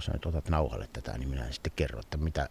kun 0.00 0.04
sä 0.04 0.12
nyt 0.12 0.26
otat 0.26 0.48
nauhalle 0.48 0.88
tätä, 0.92 1.18
niin 1.18 1.28
minä 1.28 1.46
en 1.46 1.52
sitten 1.52 1.72
kerro, 1.76 2.00
että 2.00 2.16
mitä 2.16 2.48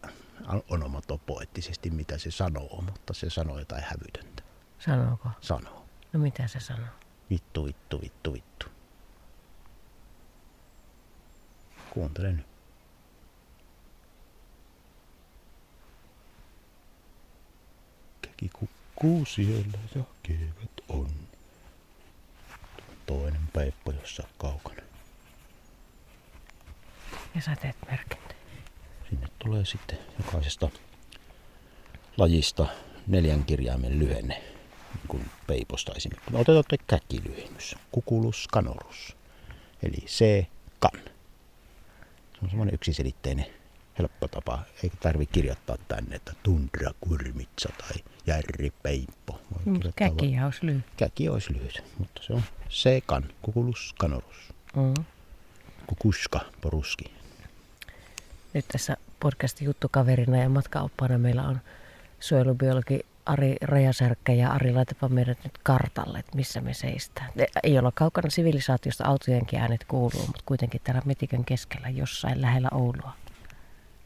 onomatopoeettisesti, 0.70 1.90
mitä 1.90 2.18
se 2.18 2.32
sanoo, 2.32 2.82
mutta 2.82 3.14
se 3.14 3.30
sanoo 3.30 3.60
jotain 3.60 3.84
hävytöntä. 3.84 4.44
Sanooko? 4.80 5.30
Sanoo. 5.42 5.86
No 6.14 6.20
mitä 6.20 6.48
se 6.48 6.60
sanoo? 6.60 6.88
Vittu, 7.30 7.66
vittu, 7.66 8.02
vittu, 8.02 8.34
vittu. 8.34 8.66
Kuuntele 11.90 12.32
nyt. 12.32 12.46
Käki 18.22 18.50
kukkuu 18.54 19.26
siellä 19.26 19.78
ja 19.96 20.04
kevät 20.24 20.82
on. 20.90 21.10
Toinen 23.06 23.48
peippo 23.54 23.92
jossain 23.92 24.30
kaukana. 24.38 24.89
Ja 27.36 27.42
sä 27.42 27.56
teet 27.62 27.76
merkintä. 27.92 28.36
Sinne 29.10 29.28
tulee 29.40 29.66
sitten 29.66 29.98
jokaisesta 30.26 30.70
lajista 32.18 32.68
neljän 33.08 33.44
kirjaimen 33.46 34.00
lyhenne, 34.00 34.34
niin 34.94 35.08
kuin 35.08 35.30
peiposta 35.48 35.92
esimerkiksi. 35.96 36.32
Me 36.32 36.40
otetaan 36.40 36.64
tuo 36.68 36.78
käkilyhennys, 36.88 37.76
kukulus 37.92 38.48
canorus, 38.54 39.16
eli 39.84 39.98
C, 39.98 40.46
kan. 40.80 41.02
Se 42.34 42.40
on 42.44 42.50
semmoinen 42.50 42.76
yksiselitteinen 42.76 43.46
helppo 44.00 44.28
tapa. 44.28 44.60
Ei 44.84 44.92
tarvitse 45.00 45.34
kirjoittaa 45.34 45.78
tänne, 45.88 46.16
että 46.16 46.34
tundra 46.44 46.92
kurmitsa 47.02 47.70
tai 47.78 48.04
järri 48.28 48.74
peippo. 48.84 49.42
Mm, 49.66 49.80
Käkiä 49.96 50.46
olisi 50.46 50.66
lyhyt. 50.66 50.86
Käki 50.98 51.30
olisi 51.30 51.54
lyhyt, 51.54 51.84
mutta 51.98 52.22
se 52.24 52.34
on 52.34 52.44
C, 52.70 53.02
kan, 53.06 53.24
kukulus 53.42 53.96
canorus, 54.02 54.54
Mm. 54.76 54.94
kukuska, 55.88 56.40
poruski. 56.62 57.19
Nyt 58.54 58.66
tässä 58.68 58.98
podcastin 59.20 59.66
juttukaverina 59.66 60.38
ja 60.38 60.50
matkaoppaana 60.50 61.18
meillä 61.18 61.44
on 61.44 61.60
suojelubiologi 62.20 63.00
Ari 63.26 63.56
Rajasärkkä 63.62 64.34
ja 64.34 64.52
Ari 64.52 64.74
laitapa 64.74 65.10
meidät 65.10 65.38
nyt 65.44 65.58
kartalle, 65.64 66.20
että 66.20 66.36
missä 66.36 66.62
me 66.62 66.74
seistään. 66.74 67.32
Ei 67.64 67.80
olla 67.80 67.92
kaukana 67.96 68.30
sivilisaatiosta, 68.30 69.06
autojenkin 69.06 69.60
äänet 69.60 69.86
kuuluu, 69.88 70.26
mutta 70.28 70.44
kuitenkin 70.46 70.82
täällä 70.84 71.02
Metikön 71.06 71.46
keskellä 71.46 71.90
jossain 71.90 72.42
lähellä 72.42 72.70
Oulua. 72.72 73.12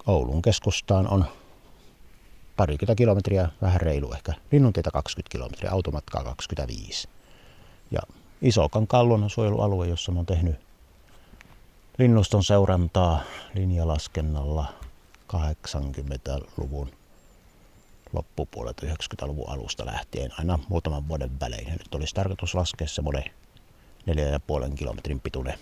Oulun 0.08 0.41
keskustaan 0.41 1.07
on 1.07 1.25
parikymmentä 2.57 2.97
kilometriä, 2.97 3.50
vähän 3.61 3.81
reilu 3.81 4.13
ehkä. 4.13 4.33
Linnuntietä 4.52 4.91
20 4.91 5.31
kilometriä, 5.31 5.72
automatkaa 5.72 6.23
25. 6.23 7.09
Ja 7.91 8.00
Isokankaan 8.41 9.07
luonnonsuojelualue, 9.07 9.88
jossa 9.88 10.11
mä 10.11 10.19
oon 10.19 10.25
tehnyt 10.25 10.55
linnuston 11.97 12.44
seurantaa 12.44 13.22
linjalaskennalla 13.53 14.73
80-luvun 15.33 16.91
loppupuolelta 18.13 18.85
90-luvun 18.85 19.50
alusta 19.50 19.85
lähtien 19.85 20.31
aina 20.39 20.59
muutaman 20.69 21.08
vuoden 21.08 21.39
välein. 21.39 21.69
Nyt 21.72 21.95
olisi 21.95 22.16
tarkoitus 22.16 22.55
laskea 22.55 22.88
semmoinen 22.88 23.23
4,5 24.69 24.75
kilometrin 24.75 25.19
pituinen 25.19 25.59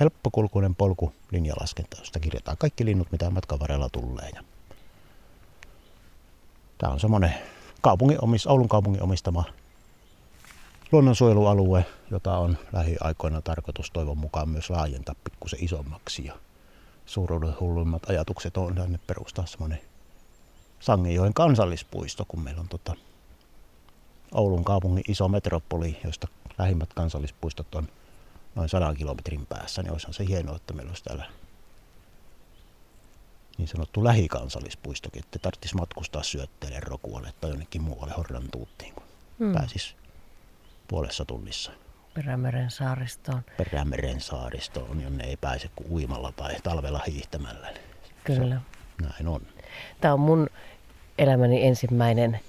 helppokulkuinen 0.00 0.74
polku 0.74 1.12
linjalaskenta, 1.30 1.96
josta 1.98 2.20
kirjataan 2.20 2.56
kaikki 2.56 2.84
linnut, 2.84 3.12
mitä 3.12 3.30
matkan 3.30 3.60
varrella 3.60 3.88
tulee. 3.88 4.30
Ja 4.34 4.42
tämä 6.78 6.92
on 6.92 7.00
semmoinen 7.00 7.34
kaupungin 7.80 8.18
Oulun 8.48 8.68
kaupungin 8.68 9.02
omistama 9.02 9.44
luonnonsuojelualue, 10.92 11.86
jota 12.10 12.38
on 12.38 12.58
lähiaikoina 12.72 13.42
tarkoitus 13.42 13.90
toivon 13.90 14.18
mukaan 14.18 14.48
myös 14.48 14.70
laajentaa 14.70 15.14
pikkusen 15.24 15.64
isommaksi. 15.64 16.24
Ja 16.24 16.34
suuruuden 17.06 17.54
hulluimmat 17.60 18.10
ajatukset 18.10 18.56
on 18.56 18.74
tänne 18.74 19.00
perustaa 19.06 19.46
semmoinen 19.46 19.80
Sangenjoen 20.80 21.34
kansallispuisto, 21.34 22.24
kun 22.28 22.40
meillä 22.40 22.60
on 22.60 22.68
tota 22.68 22.94
Oulun 24.34 24.64
kaupungin 24.64 25.04
iso 25.08 25.28
metropoli, 25.28 25.98
josta 26.04 26.28
lähimmät 26.58 26.94
kansallispuistot 26.94 27.74
on 27.74 27.88
noin 28.54 28.68
100 28.68 28.94
kilometrin 28.94 29.46
päässä, 29.46 29.82
niin 29.82 29.92
olisihan 29.92 30.14
se 30.14 30.26
hienoa, 30.26 30.56
että 30.56 30.74
meillä 30.74 30.90
olisi 30.90 31.04
täällä 31.04 31.26
niin 33.58 33.68
sanottu 33.68 34.04
lähikansallispuistokin, 34.04 35.24
että 35.24 35.38
tarvitsisi 35.38 35.74
matkustaa 35.74 36.22
syötteelle 36.22 36.80
Rokualle 36.80 37.34
tai 37.40 37.50
jonnekin 37.50 37.82
muualle 37.82 38.14
Horran 38.16 38.48
tuuttiin, 38.52 38.94
kun 38.94 39.02
Hmm. 39.38 39.52
hmm. 39.52 40.05
Puolessa 40.88 41.24
tunnissa 41.24 41.72
Perämeren 42.14 42.70
saaristoon. 42.70 43.42
Perämeren 43.56 44.20
saaristoon, 44.20 45.00
jonne 45.02 45.24
ei 45.24 45.36
pääse 45.36 45.70
kuin 45.76 45.90
uimalla 45.90 46.32
tai 46.32 46.54
talvella 46.62 47.00
hiihtämällä. 47.06 47.68
Kyllä. 48.24 48.60
Näin 49.02 49.28
on. 49.28 49.40
Tämä 50.00 50.14
on 50.14 50.20
mun 50.20 50.46
elämäni 51.18 51.66
ensimmäinen 51.66 52.40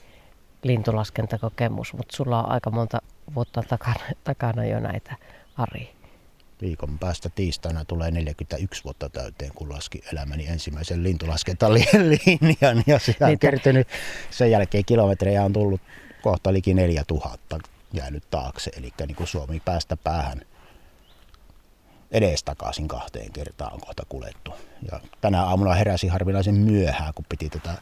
lintulaskentakokemus, 0.64 1.94
mutta 1.94 2.16
sulla 2.18 2.44
on 2.44 2.52
aika 2.52 2.70
monta 2.72 3.02
vuotta 3.36 3.64
takana, 3.64 4.00
takana 4.24 4.66
jo 4.66 4.80
näitä, 4.80 5.16
Ari. 5.58 5.90
Viikon 6.62 7.00
päästä 7.00 7.30
tiistaina 7.36 7.86
tulee 7.86 8.12
41 8.12 8.84
vuotta 8.84 9.10
täyteen, 9.10 9.52
kun 9.56 9.70
laski 9.70 10.02
elämäni 10.14 10.48
ensimmäisen 10.48 11.04
lintulaskentalinjan. 11.04 12.84
Ja 12.88 13.00
sitä 13.00 13.26
on 13.26 13.30
Niitä- 13.30 13.42
kertynyt. 13.42 13.88
Sen 14.32 14.52
jälkeen 14.52 14.86
kilometrejä 14.86 15.44
on 15.44 15.54
tullut 15.54 15.82
kohta 16.22 16.54
liki 16.54 16.74
4000 16.74 17.60
jäänyt 17.94 18.24
taakse. 18.32 18.72
Eli 18.78 18.94
niin 19.08 19.16
kuin 19.16 19.28
Suomi 19.28 19.62
päästä 19.66 19.98
päähän 19.98 20.42
edestakaisin 22.12 22.88
kahteen 22.88 23.32
kertaan 23.34 23.74
on 23.74 23.80
kohta 23.80 24.04
kuljettu. 24.10 24.52
Ja 24.92 25.00
tänä 25.22 25.44
aamuna 25.44 25.74
heräsin 25.74 26.12
harvinaisen 26.12 26.56
myöhään, 26.56 27.14
kun 27.14 27.26
piti 27.30 27.50
tätä 27.50 27.74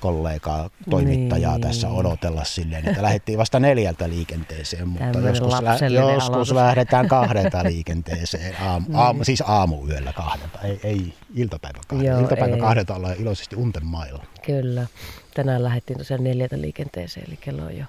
kollegaa, 0.00 0.70
toimittajaa 0.90 1.52
Niin. 1.52 1.60
tässä 1.60 1.88
odotella 1.88 2.44
silleen, 2.44 2.88
että 2.88 3.02
lähdettiin 3.02 3.38
vasta 3.38 3.60
neljältä 3.60 4.08
liikenteeseen, 4.08 4.88
mutta 4.88 5.04
Tämmöinen 5.04 5.28
joskus, 5.28 5.60
lä- 5.62 5.88
joskus 6.14 6.28
aloitus. 6.28 6.52
lähdetään 6.52 7.08
kahdelta 7.08 7.64
liikenteeseen, 7.70 8.56
aamu, 8.62 8.86
aamu, 8.98 9.24
siis 9.24 9.42
aamuyöllä 9.46 10.12
kahdelta, 10.12 10.58
ei, 10.60 10.80
ei 10.84 11.14
iltapäivä 11.34 11.78
kahdelta. 11.88 12.10
Joo, 12.10 12.20
iltapäivä 12.20 12.54
ei. 12.54 12.60
kahdelta 12.60 12.94
ollaan 12.94 13.16
iloisesti 13.18 13.56
unten 13.56 13.86
mailla. 13.86 14.24
Kyllä. 14.46 14.86
Tänään 15.34 15.64
lähdettiin 15.64 15.98
tosiaan 15.98 16.24
neljältä 16.24 16.60
liikenteeseen, 16.60 17.26
eli 17.28 17.36
kello 17.36 17.62
on 17.62 17.76
jo, 17.76 17.84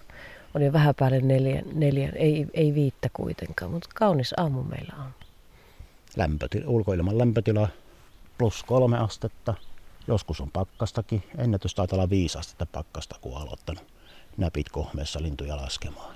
on 0.53 0.62
jo 0.62 0.73
vähän 0.73 0.95
päälle 0.95 1.19
neljän, 1.19 1.63
neljän 1.73 2.16
ei, 2.16 2.47
ei 2.53 2.75
viittä 2.75 3.09
kuitenkaan, 3.13 3.72
mutta 3.72 3.89
kaunis 3.95 4.34
aamu 4.38 4.63
meillä 4.63 4.94
on. 5.00 5.12
Lämpötila, 6.16 6.69
ulkoilman 6.69 7.17
lämpötila 7.17 7.67
plus 8.38 8.63
kolme 8.63 8.97
astetta. 8.97 9.53
Joskus 10.07 10.41
on 10.41 10.51
pakkastakin. 10.51 11.23
Ennätys 11.38 11.75
taitaa 11.75 11.97
olla 11.97 12.09
viisi 12.09 12.38
astetta 12.38 12.66
pakkasta, 12.72 13.16
kun 13.22 13.35
on 13.35 13.41
aloittanut 13.41 13.84
näpit 14.38 14.69
kohmeessa 14.69 15.22
lintuja 15.22 15.57
laskemaan. 15.57 16.16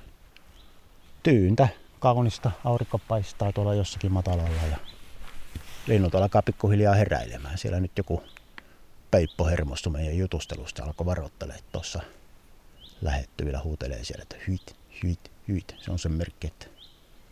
Tyyntä, 1.24 1.68
kaunista, 2.00 2.52
aurinko 2.64 3.00
paistaa 3.08 3.52
tuolla 3.52 3.74
jossakin 3.74 4.12
matalalla 4.12 4.62
ja 4.72 4.78
linnut 5.88 6.16
alkaa 6.16 6.42
pikkuhiljaa 6.42 6.96
heräilemään. 6.96 7.58
Siellä 7.58 7.80
nyt 7.80 7.92
joku 7.98 8.24
peippo 9.12 9.46
hermostui 9.46 9.94
meidän 9.94 10.18
jutustelusta, 10.18 10.84
alkoi 10.84 11.06
varoittelemaan 11.06 11.64
tuossa 11.72 12.02
lähettyvillä 13.02 13.62
huutelee 13.64 14.04
siellä, 14.04 14.22
että 14.24 14.36
hyit, 14.48 14.76
hyit, 15.04 15.32
hyit. 15.48 15.76
Se 15.78 15.92
on 15.92 16.00
sen 16.00 16.12
merkki, 16.12 16.48
että 16.48 16.66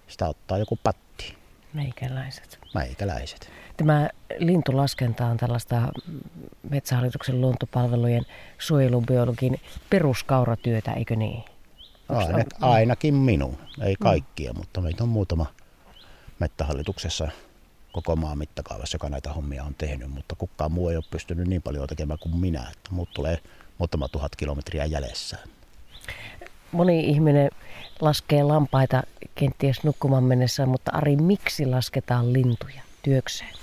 sitä 0.07 0.27
ottaa 0.27 0.57
joku 0.57 0.79
patti. 0.83 1.35
Meikäläiset. 1.73 2.59
Meikäläiset. 2.73 3.49
Tämä 3.77 4.09
lintulaskenta 4.37 5.25
on 5.25 5.37
tällaista 5.37 5.91
Metsähallituksen 6.69 7.41
luontopalvelujen 7.41 8.25
suojelubiologin 8.59 9.61
peruskauratyötä, 9.89 10.93
eikö 10.93 11.15
niin? 11.15 11.43
Aina, 12.09 12.37
on- 12.37 12.69
ainakin 12.69 13.13
minun, 13.13 13.57
ei 13.81 13.95
kaikkia, 13.99 14.53
mutta 14.53 14.81
meitä 14.81 15.03
on 15.03 15.09
muutama 15.09 15.45
mettähallituksessa 16.39 17.27
koko 17.91 18.15
maan 18.15 18.37
mittakaavassa, 18.37 18.95
joka 18.95 19.09
näitä 19.09 19.33
hommia 19.33 19.63
on 19.63 19.75
tehnyt, 19.75 20.11
mutta 20.11 20.35
kukaan 20.35 20.71
muu 20.71 20.89
ei 20.89 20.95
ole 20.95 21.03
pystynyt 21.11 21.47
niin 21.47 21.61
paljon 21.61 21.87
tekemään 21.87 22.19
kuin 22.19 22.37
minä, 22.37 22.61
että 22.61 22.89
muut 22.91 23.09
tulee 23.13 23.39
muutama 23.77 24.09
tuhat 24.09 24.35
kilometriä 24.35 24.85
jäljessä. 24.85 25.37
Moni 26.71 26.99
ihminen 26.99 27.49
laskee 28.01 28.43
lampaita 28.43 29.03
kenties 29.35 29.83
nukkumaan 29.83 30.23
mennessä, 30.23 30.65
mutta 30.65 30.91
Ari, 30.91 31.15
miksi 31.15 31.65
lasketaan 31.65 32.33
lintuja 32.33 32.81
työkseen? 33.03 33.53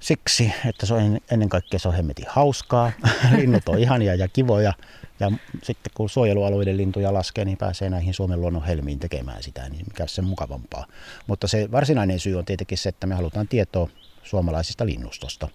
Siksi, 0.00 0.52
että 0.68 0.86
se 0.86 0.94
on 0.94 1.18
ennen 1.30 1.48
kaikkea 1.48 1.78
se 1.78 1.88
on 1.88 1.94
hemmetin 1.94 2.26
hauskaa, 2.28 2.92
linnut 3.36 3.68
on 3.68 3.78
ihania 3.78 4.14
ja 4.14 4.28
kivoja, 4.28 4.72
ja 5.20 5.32
sitten 5.62 5.92
kun 5.94 6.10
suojelualueiden 6.10 6.76
lintuja 6.76 7.12
laskee, 7.12 7.44
niin 7.44 7.58
pääsee 7.58 7.90
näihin 7.90 8.14
Suomen 8.14 8.40
luonnon 8.40 8.64
helmiin 8.64 8.98
tekemään 8.98 9.42
sitä, 9.42 9.68
niin 9.68 9.86
mikä 9.88 10.06
se 10.06 10.22
mukavampaa. 10.22 10.86
Mutta 11.26 11.48
se 11.48 11.68
varsinainen 11.72 12.20
syy 12.20 12.38
on 12.38 12.44
tietenkin 12.44 12.78
se, 12.78 12.88
että 12.88 13.06
me 13.06 13.14
halutaan 13.14 13.48
tietoa 13.48 13.88
suomalaisista 14.22 14.86
linnustosta. 14.86 15.48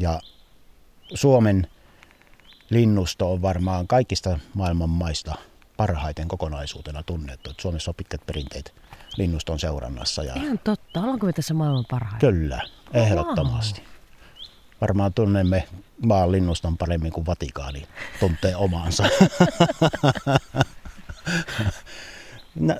Ja 0.00 0.20
Suomen 1.14 1.66
linnusto 2.72 3.32
on 3.32 3.42
varmaan 3.42 3.86
kaikista 3.86 4.38
maailman 4.54 4.90
maista 4.90 5.34
parhaiten 5.76 6.28
kokonaisuutena 6.28 7.02
tunnettu. 7.02 7.50
Että 7.50 7.62
Suomessa 7.62 7.90
on 7.90 7.94
pitkät 7.94 8.26
perinteet 8.26 8.74
linnuston 9.16 9.58
seurannassa. 9.58 10.24
Ja 10.24 10.34
Ihan 10.34 10.58
totta. 10.58 11.00
Ollaanko 11.00 11.26
me 11.26 11.32
tässä 11.32 11.54
maailman 11.54 11.84
parhaita? 11.90 12.18
Kyllä, 12.18 12.62
ehdottomasti. 12.92 13.82
Varmaan 14.80 15.14
tunnemme 15.14 15.68
maan 16.06 16.32
linnuston 16.32 16.78
paremmin 16.78 17.12
kuin 17.12 17.26
Vatikaani 17.26 17.88
tuntee 18.20 18.56
omaansa. 18.56 19.04
no, 22.54 22.76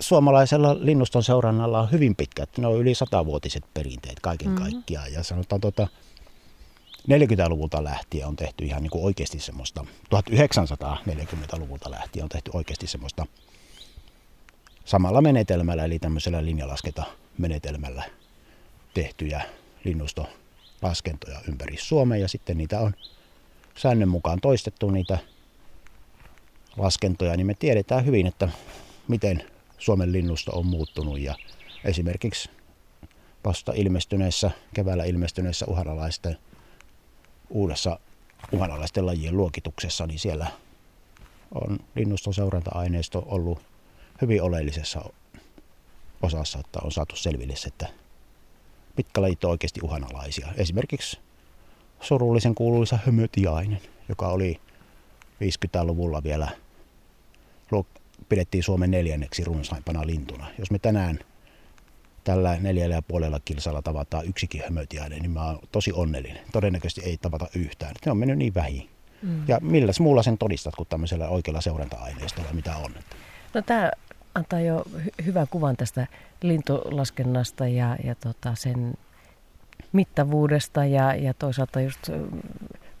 suomalaisella 0.00 0.76
linnuston 0.80 1.22
seurannalla 1.22 1.80
on 1.80 1.90
hyvin 1.92 2.16
pitkät, 2.16 2.58
ne 2.58 2.66
on 2.66 2.78
yli 2.78 2.94
satavuotiset 2.94 3.64
perinteet 3.74 4.20
kaiken 4.20 4.48
mm-hmm. 4.48 4.62
kaikkiaan. 4.62 5.12
Ja 5.12 5.22
sanotaan 5.22 5.60
tota, 5.60 5.88
40-luvulta 7.08 7.84
lähtien 7.84 8.26
on 8.26 8.36
tehty 8.36 8.64
ihan 8.64 8.82
niin 8.82 8.90
kuin 8.90 9.04
oikeasti 9.04 9.40
semmoista, 9.40 9.84
1940-luvulta 10.14 11.90
lähtien 11.90 12.22
on 12.22 12.28
tehty 12.28 12.50
oikeasti 12.54 12.86
semmoista 12.86 13.26
samalla 14.84 15.20
menetelmällä, 15.20 15.84
eli 15.84 15.98
tämmöisellä 15.98 16.44
linjalasketa 16.44 17.04
menetelmällä 17.38 18.02
tehtyjä 18.94 19.42
linnustolaskentoja 19.84 21.40
ympäri 21.48 21.76
Suomea 21.76 22.18
ja 22.18 22.28
sitten 22.28 22.58
niitä 22.58 22.80
on 22.80 22.94
säännön 23.74 24.08
mukaan 24.08 24.40
toistettu 24.40 24.90
niitä 24.90 25.18
laskentoja, 26.76 27.36
niin 27.36 27.46
me 27.46 27.54
tiedetään 27.54 28.06
hyvin, 28.06 28.26
että 28.26 28.48
miten 29.08 29.44
Suomen 29.78 30.12
linnusto 30.12 30.52
on 30.58 30.66
muuttunut 30.66 31.20
ja 31.20 31.34
esimerkiksi 31.84 32.50
vasta 33.44 33.72
ilmestyneessä, 33.74 34.50
keväällä 34.74 35.04
ilmestyneessä 35.04 35.66
uhanalaisten 35.68 36.38
uudessa 37.50 37.98
uhanalaisten 38.52 39.06
lajien 39.06 39.36
luokituksessa, 39.36 40.06
niin 40.06 40.18
siellä 40.18 40.46
on 41.54 41.78
linnuston 41.94 42.34
seuranta-aineisto 42.34 43.24
ollut 43.26 43.62
hyvin 44.22 44.42
oleellisessa 44.42 45.04
osassa, 46.22 46.58
että 46.58 46.78
on 46.82 46.92
saatu 46.92 47.16
selville, 47.16 47.54
että 47.66 47.88
mitkä 48.96 49.22
lajit 49.22 49.44
on 49.44 49.50
oikeasti 49.50 49.80
uhanalaisia. 49.82 50.48
Esimerkiksi 50.56 51.18
surullisen 52.00 52.54
kuuluisa 52.54 52.98
hömötiainen, 53.06 53.80
joka 54.08 54.28
oli 54.28 54.60
50-luvulla 55.44 56.22
vielä 56.22 56.48
pidettiin 58.28 58.62
Suomen 58.62 58.90
neljänneksi 58.90 59.44
runsaimpana 59.44 60.06
lintuna. 60.06 60.46
Jos 60.58 60.70
me 60.70 60.78
tänään 60.78 61.18
tällä 62.28 62.56
neljällä 62.60 62.94
ja 62.94 63.02
puolella 63.02 63.40
kilsalla 63.44 63.82
tavataan 63.82 64.26
yksikin 64.28 64.62
hömötiainen, 64.64 65.18
niin 65.22 65.30
mä 65.30 65.44
oon 65.44 65.58
tosi 65.72 65.92
onnellinen. 65.92 66.42
Todennäköisesti 66.52 67.00
ei 67.10 67.16
tavata 67.16 67.46
yhtään. 67.56 67.94
Ne 68.06 68.12
on 68.12 68.18
mennyt 68.18 68.38
niin 68.38 68.54
vähin. 68.54 68.88
Mm. 69.22 69.42
Ja 69.48 69.58
millä 69.60 69.92
muulla 70.00 70.22
sen 70.22 70.38
todistat 70.38 70.74
kuin 70.74 70.88
tämmöisellä 70.88 71.28
oikealla 71.28 71.60
seuranta-aineistolla, 71.60 72.52
mitä 72.52 72.76
on? 72.76 72.90
No 73.54 73.62
tämä 73.62 73.90
antaa 74.34 74.60
jo 74.60 74.84
hy- 74.96 75.24
hyvän 75.24 75.48
kuvan 75.50 75.76
tästä 75.76 76.06
lintulaskennasta 76.42 77.68
ja, 77.68 77.96
ja 78.04 78.14
tota 78.14 78.54
sen 78.54 78.94
mittavuudesta 79.92 80.84
ja, 80.84 81.14
ja 81.14 81.34
toisaalta 81.34 81.80
just 81.80 82.10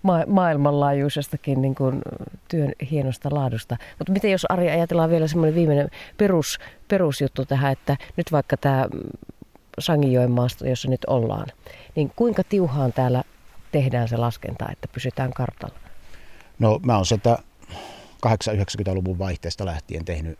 ma- 0.08 0.26
maailmanlaajuisestakin 0.26 1.62
niin 1.62 1.74
kuin 1.74 2.02
työn 2.48 2.72
hienosta 2.90 3.28
laadusta. 3.32 3.76
Mutta 3.98 4.12
miten 4.12 4.30
jos 4.30 4.46
Ari 4.48 4.70
ajatellaan 4.70 5.10
vielä 5.10 5.28
semmoinen 5.28 5.54
viimeinen 5.54 5.90
perus, 6.16 6.58
perusjuttu 6.88 7.44
tähän, 7.44 7.72
että 7.72 7.96
nyt 8.16 8.32
vaikka 8.32 8.56
tämä 8.56 8.88
Sangijoen 9.78 10.30
maasto, 10.30 10.66
jossa 10.66 10.90
nyt 10.90 11.04
ollaan, 11.06 11.46
niin 11.94 12.12
kuinka 12.16 12.44
tiuhaan 12.44 12.92
täällä 12.92 13.22
tehdään 13.72 14.08
se 14.08 14.16
laskenta, 14.16 14.66
että 14.72 14.88
pysytään 14.88 15.32
kartalla? 15.32 15.78
No 16.58 16.80
mä 16.86 16.96
oon 16.96 17.06
sitä 17.06 17.38
890-luvun 18.26 19.18
vaihteesta 19.18 19.66
lähtien 19.66 20.04
tehnyt, 20.04 20.38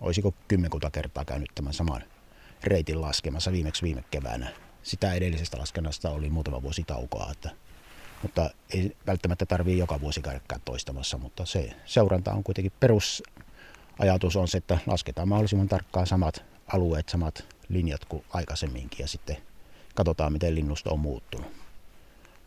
olisiko 0.00 0.34
kymmenkunta 0.48 0.90
kertaa 0.90 1.24
käynyt 1.24 1.50
tämän 1.54 1.72
saman 1.72 2.02
reitin 2.64 3.00
laskemassa 3.00 3.52
viimeksi 3.52 3.82
viime 3.82 4.04
keväänä. 4.10 4.48
Sitä 4.82 5.12
edellisestä 5.12 5.58
laskennasta 5.58 6.10
oli 6.10 6.30
muutama 6.30 6.62
vuosi 6.62 6.84
taukoa, 6.86 7.28
että 7.32 7.50
mutta 8.24 8.50
ei 8.70 8.96
välttämättä 9.06 9.46
tarvii 9.46 9.78
joka 9.78 10.00
vuosi 10.00 10.22
käydäkään 10.22 10.60
toistamassa, 10.64 11.18
mutta 11.18 11.46
se 11.46 11.70
seuranta 11.86 12.32
on 12.32 12.44
kuitenkin 12.44 12.72
perusajatus 12.80 14.36
on 14.36 14.48
se, 14.48 14.58
että 14.58 14.78
lasketaan 14.86 15.28
mahdollisimman 15.28 15.68
tarkkaan 15.68 16.06
samat 16.06 16.44
alueet, 16.72 17.08
samat 17.08 17.44
linjat 17.68 18.04
kuin 18.04 18.24
aikaisemminkin 18.30 18.98
ja 18.98 19.08
sitten 19.08 19.36
katsotaan, 19.94 20.32
miten 20.32 20.54
linnusto 20.54 20.90
on 20.92 21.00
muuttunut. 21.00 21.52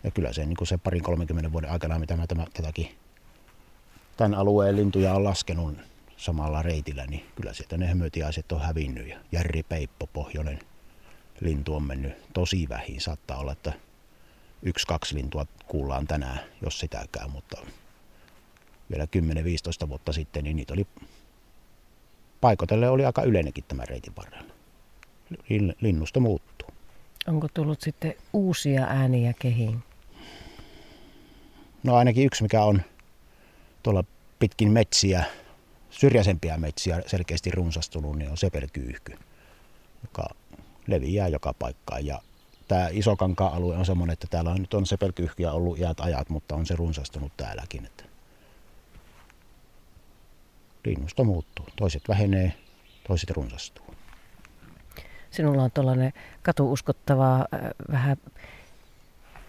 Ja 0.04 0.12
kyllä 0.12 0.34
se, 0.34 0.46
niin 0.46 0.58
kuin 0.58 0.68
se 0.68 0.78
parin 0.78 1.04
30 1.04 1.52
vuoden 1.52 1.72
aikana, 1.72 2.00
mitä 2.00 2.18
mä 2.18 2.28
tämän, 2.28 2.48
tätäkin, 2.54 2.96
tämän 4.18 4.34
alueen 4.34 4.76
lintuja 4.76 5.14
on 5.14 5.24
laskenut 5.24 5.78
samalla 6.18 6.62
reitillä, 6.62 7.06
niin 7.06 7.26
kyllä 7.36 7.54
sieltä 7.54 7.78
ne 7.78 7.88
hömötiaiset 7.88 8.52
on 8.52 8.62
hävinnyt 8.62 9.08
ja 9.08 9.20
Järri 9.32 9.64
Peippo, 9.64 10.08
pohjoinen 10.08 10.60
lintu 11.40 11.76
on 11.76 11.84
mennyt 11.84 12.34
tosi 12.34 12.70
vähin. 12.70 13.02
Saattaa 13.02 13.38
olla, 13.38 13.52
että 13.52 13.74
yksi, 14.62 14.88
kaksi 14.88 15.16
lintua 15.16 15.46
kuullaan 15.68 16.08
tänään, 16.08 16.40
jos 16.62 16.80
sitäkään, 16.80 17.32
mutta 17.32 17.58
vielä 18.92 19.08
10-15 19.86 19.90
vuotta 19.90 20.14
sitten, 20.14 20.44
niin 20.44 20.56
niitä 20.56 20.74
oli 20.74 20.88
paikotelle 22.42 22.90
oli 22.90 23.06
aika 23.06 23.24
yleinenkin 23.24 23.64
tämä 23.68 23.86
reitin 23.86 24.14
varrella. 24.16 24.54
Linnusto 25.82 26.20
muuttuu. 26.20 26.68
Onko 27.28 27.48
tullut 27.54 27.82
sitten 27.82 28.16
uusia 28.34 28.86
ääniä 28.86 29.34
kehiin? 29.40 29.84
No 31.84 31.96
ainakin 31.96 32.26
yksi, 32.26 32.44
mikä 32.44 32.64
on 32.64 32.82
tuolla 33.84 34.04
pitkin 34.40 34.72
metsiä, 34.72 35.26
syrjäisempiä 35.90 36.58
metsiä 36.58 37.02
selkeästi 37.06 37.52
runsastunut, 37.52 38.18
niin 38.18 38.32
on 38.32 38.38
sepelkyyhky, 38.38 39.18
joka 40.04 40.30
leviää 40.88 41.28
joka 41.28 41.54
paikkaan. 41.54 42.06
Ja 42.06 42.22
tämä 42.68 42.88
Isokankaan-alue 42.92 43.76
on 43.76 43.86
semmoinen, 43.86 44.14
että 44.14 44.28
täällä 44.30 44.52
on, 44.52 44.58
nyt 44.58 44.74
on 44.74 44.86
sepelkyhkiä 44.86 45.52
ollut 45.52 45.80
iät 45.80 46.00
ajat, 46.00 46.30
mutta 46.30 46.56
on 46.56 46.66
se 46.66 46.76
runsastunut 46.76 47.32
täälläkin. 47.38 47.86
Että 47.86 48.04
linnusto 50.86 51.24
muuttuu. 51.24 51.66
Toiset 51.76 52.04
vähenee, 52.08 52.54
toiset 53.08 53.30
runsastuu. 53.30 53.86
Sinulla 55.32 55.64
on 55.64 55.72
tuollainen 55.72 56.14
katuuskottava 56.42 57.36
äh, 57.36 57.46
vähän 57.92 58.18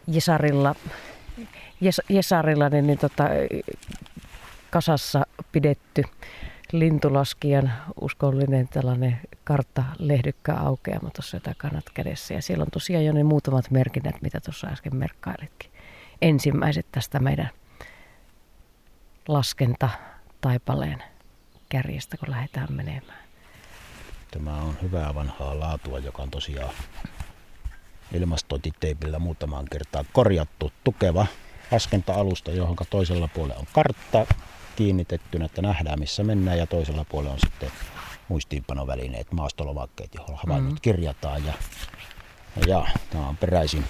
Jesarilla, 0.06 0.74
Jes, 1.80 2.00
Jesarilla 2.08 2.68
niin, 2.68 2.86
niin 2.86 2.98
tota, 2.98 3.24
kasassa 4.70 5.26
pidetty 5.52 6.02
lintulaskijan 6.72 7.72
uskollinen 8.00 8.68
tällainen 8.68 9.20
kartta 9.44 9.84
lehdykkä 9.98 10.54
aukeama 10.54 11.10
tuossa 11.10 11.40
kannat 11.56 11.84
kädessä. 11.94 12.34
Ja 12.34 12.42
siellä 12.42 12.62
on 12.62 12.70
tosiaan 12.72 13.04
jo 13.04 13.12
ne 13.12 13.22
muutamat 13.22 13.70
merkinnät, 13.70 14.22
mitä 14.22 14.40
tuossa 14.40 14.66
äsken 14.66 14.96
merkkailitkin. 14.96 15.70
Ensimmäiset 16.22 16.86
tästä 16.92 17.18
meidän 17.18 17.50
laskenta 19.28 19.88
taipaleen 20.40 21.02
kärjestä, 21.68 22.16
kun 22.16 22.30
lähdetään 22.30 22.68
menemään. 22.70 23.28
Tämä 24.30 24.56
on 24.56 24.76
hyvää 24.82 25.14
vanhaa 25.14 25.60
laatua, 25.60 25.98
joka 25.98 26.22
on 26.22 26.30
tosiaan 26.30 26.74
ilmastointiteipillä 28.12 29.18
muutamaan 29.18 29.64
kertaan 29.70 30.04
korjattu 30.12 30.72
tukeva 30.84 31.26
laskenta-alusta, 31.70 32.50
johon 32.50 32.76
toisella 32.90 33.28
puolella 33.28 33.60
on 33.60 33.66
kartta, 33.72 34.26
kiinnitettynä, 34.78 35.44
että 35.44 35.62
nähdään 35.62 36.00
missä 36.00 36.24
mennään 36.24 36.58
ja 36.58 36.66
toisella 36.66 37.04
puolella 37.08 37.32
on 37.32 37.40
sitten 37.40 37.70
muistiinpanovälineet, 38.28 39.32
maastolomakkeet, 39.32 40.14
joilla 40.14 40.36
havainnot 40.36 40.62
mm-hmm. 40.62 40.78
kirjataan 40.82 41.46
ja, 41.46 41.52
ja 42.66 42.86
tämä 43.10 43.28
on 43.28 43.36
peräisin 43.36 43.84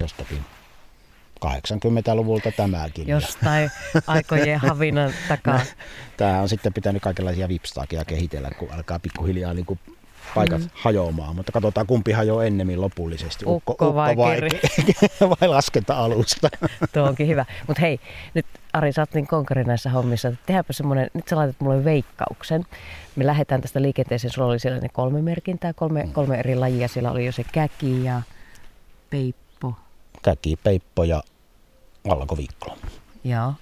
jostakin 0.00 0.44
80-luvulta 1.44 2.52
tämäkin. 2.56 3.08
Jostain 3.08 3.70
aikojen 4.06 4.58
havinan 4.68 5.12
takaa. 5.28 5.60
Tämä 6.16 6.40
on 6.40 6.48
sitten 6.48 6.72
pitänyt 6.72 7.02
kaikenlaisia 7.02 7.48
vipstaakia 7.48 8.04
kehitellä, 8.04 8.50
kun 8.50 8.70
alkaa 8.70 8.98
pikkuhiljaa 8.98 9.54
niin 9.54 9.66
kuin 9.66 9.80
paikat 10.34 10.60
mm. 10.60 10.68
hajoamaan, 10.74 11.36
mutta 11.36 11.52
katsotaan 11.52 11.86
kumpi 11.86 12.12
hajoaa 12.12 12.44
ennemmin 12.44 12.80
lopullisesti. 12.80 13.44
Ukko, 13.46 13.72
ukko 13.72 13.94
vai, 13.94 14.16
vai, 14.16 14.40
vai 15.40 15.48
laskenta-alusta. 15.48 16.48
Tuo 16.92 17.02
onkin 17.02 17.28
hyvä. 17.28 17.44
Mutta 17.66 17.80
hei, 17.80 18.00
nyt 18.34 18.46
Ari, 18.72 18.92
sä 18.92 19.02
oot 19.02 19.14
niin 19.14 19.26
konkari 19.26 19.64
näissä 19.64 19.90
hommissa. 19.90 20.32
Tehdäänpä 20.46 20.72
semmoinen, 20.72 21.10
nyt 21.14 21.28
sä 21.28 21.36
laitat 21.36 21.60
mulle 21.60 21.84
veikkauksen. 21.84 22.66
Me 23.16 23.26
lähdetään 23.26 23.60
tästä 23.60 23.82
liikenteeseen, 23.82 24.32
sulla 24.32 24.48
oli 24.48 24.58
siellä 24.58 24.80
ne 24.80 24.88
kolme 24.88 25.22
merkintää, 25.22 25.72
kolme, 25.72 26.02
mm. 26.02 26.12
kolme 26.12 26.38
eri 26.38 26.56
lajia. 26.56 26.88
Siellä 26.88 27.10
oli 27.10 27.26
jo 27.26 27.32
se 27.32 27.44
käki 27.52 28.04
ja 28.04 28.22
peippo. 29.10 29.74
Käki, 30.22 30.56
peippo 30.56 31.04
ja 31.04 31.22
valkoviikko. 32.08 32.78
Joo. 33.24 33.54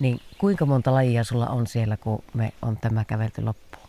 Niin 0.00 0.20
kuinka 0.38 0.66
monta 0.66 0.94
lajia 0.94 1.24
sulla 1.24 1.46
on 1.46 1.66
siellä, 1.66 1.96
kun 1.96 2.22
me 2.34 2.52
on 2.62 2.76
tämä 2.76 3.04
kävelty 3.04 3.42
loppuun? 3.42 3.88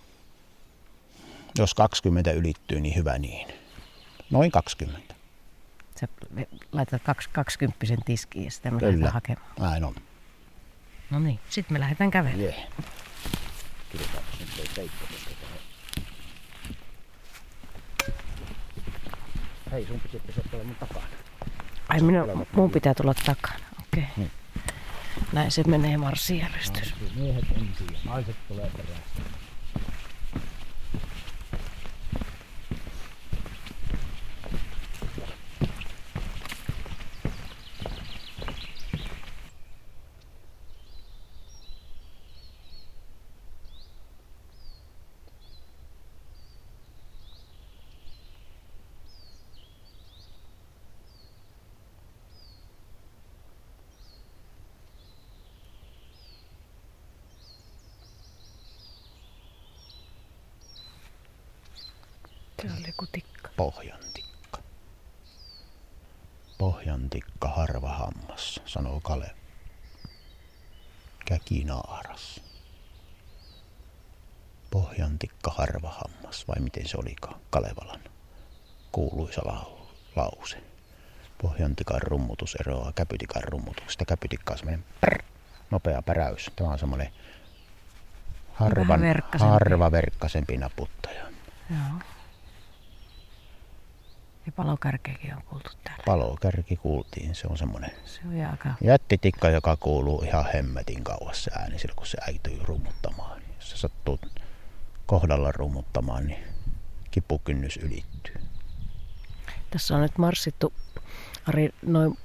Jos 1.58 1.74
20 1.74 2.32
ylittyy, 2.32 2.80
niin 2.80 2.96
hyvä 2.96 3.18
niin. 3.18 3.48
Noin 4.32 4.52
20. 4.52 5.16
Sä 6.00 6.08
laitat 6.72 7.02
20 7.32 7.86
tiskiin 8.06 8.46
ja 8.46 8.52
sitten 8.52 8.74
me 8.74 9.10
hakemaan. 9.10 9.52
Näin 9.60 9.84
on. 9.84 9.96
No 11.10 11.20
niin, 11.20 11.40
sitten 11.50 11.76
me 11.76 11.80
lähdetään 11.80 12.12
kävelemään. 12.12 12.44
Yeah. 12.44 12.68
Peikko 14.76 15.06
tähän. 15.42 15.58
Hei, 19.72 19.86
sun 19.86 20.00
piti 20.00 20.20
pysyä 20.20 20.44
tuolla 20.52 20.66
mun 20.66 20.76
takana. 20.76 21.06
Ai 21.90 22.02
minun, 22.02 22.48
mun 22.52 22.72
pitää 22.72 22.94
tulla 22.94 23.14
takana. 23.14 23.66
Okei. 23.80 24.04
Okay. 24.04 24.14
Niin. 24.18 24.32
Näin 25.34 25.52
se 25.52 25.64
menee 25.68 25.98
marssijärjestys. 25.98 26.94
Miehet 27.16 27.46
ensin 27.52 27.88
ja 27.94 28.00
naiset 28.06 28.36
tulee 28.48 28.72
perässä. 28.78 29.22
Se 62.62 62.68
oli 62.68 62.94
kutikka. 62.98 63.50
Pohjantikka. 63.58 64.60
Pohjantikka 66.58 67.48
harva 67.48 67.90
hammas, 67.90 68.62
sanoo 68.66 69.00
Kale. 69.00 69.32
Käkinaaras. 71.26 72.42
Pohjantikka 74.72 75.52
harva 75.52 75.90
hammas, 75.90 76.48
vai 76.48 76.60
miten 76.60 76.88
se 76.88 76.98
olikaan, 76.98 77.40
Kalevalan 77.50 78.02
kuuluisa 78.98 79.42
lau, 79.46 79.78
lause. 80.16 80.64
Pohjantikan 81.42 82.02
rummutus 82.02 82.56
eroaa 82.56 82.92
käpytikan 82.92 83.44
rummutuksesta. 83.44 84.06
Käpytikka 84.06 84.54
on 84.54 84.58
semmoinen 84.58 84.86
prr, 85.02 85.24
nopea 85.72 86.02
päräys. 86.02 86.52
Tämä 86.56 86.70
on 86.70 86.80
semmoinen 86.80 87.12
harvan, 88.54 89.02
harva 89.40 89.92
verkkasempi 89.92 90.58
naputtaja. 90.58 91.24
Joo. 91.70 92.00
Ja 94.48 94.52
palokärkeäkin 94.56 95.36
on 95.36 95.42
kuultu 95.50 95.70
täällä. 95.84 96.04
palokärki 96.06 96.76
kuultiin. 96.76 97.36
Se 97.36 97.48
on 97.50 97.58
semmoinen 97.58 97.92
Se 98.06 98.22
on 98.26 98.46
aika... 98.52 98.74
jättitikka, 98.82 99.50
joka 99.50 99.78
kuuluu 99.78 100.22
ihan 100.22 100.46
hemmetin 100.54 101.04
kauas 101.04 101.44
se 101.44 101.52
ääni 101.60 101.80
silloin, 101.80 101.96
kun 101.96 102.08
se 102.08 102.18
äityy 102.28 102.60
rummuttamaan. 102.64 103.42
Jos 103.56 103.70
se 103.70 103.78
sattuu 103.78 104.20
kohdalla 105.06 105.52
rummuttamaan, 105.52 106.28
niin 106.28 106.40
kipukynnys 107.12 107.78
ylittyy. 107.78 108.36
Tässä 109.70 109.96
on 109.96 110.02
nyt 110.02 110.18
marssittu, 110.18 110.74
Ari, 111.48 111.70
noin 111.82 112.18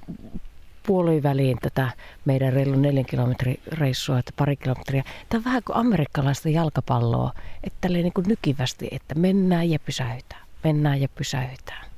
puoliväliin 0.87 1.57
tätä 1.61 1.91
meidän 2.25 2.53
reilun 2.53 2.81
neljän 2.81 3.05
kilometrin 3.05 3.59
reissua, 3.67 4.19
että 4.19 4.31
pari 4.35 4.55
kilometriä. 4.55 5.03
Tämä 5.29 5.39
on 5.39 5.45
vähän 5.45 5.63
kuin 5.65 5.77
amerikkalaista 5.77 6.49
jalkapalloa, 6.49 7.33
että 7.63 7.77
tälleen 7.81 8.03
niin 8.03 8.13
kuin 8.13 8.27
nykivästi, 8.27 8.87
että 8.91 9.15
mennään 9.15 9.69
ja 9.69 9.79
pysähytään, 9.79 10.47
mennään 10.63 11.01
ja 11.01 11.09
pysähytään. 11.09 11.92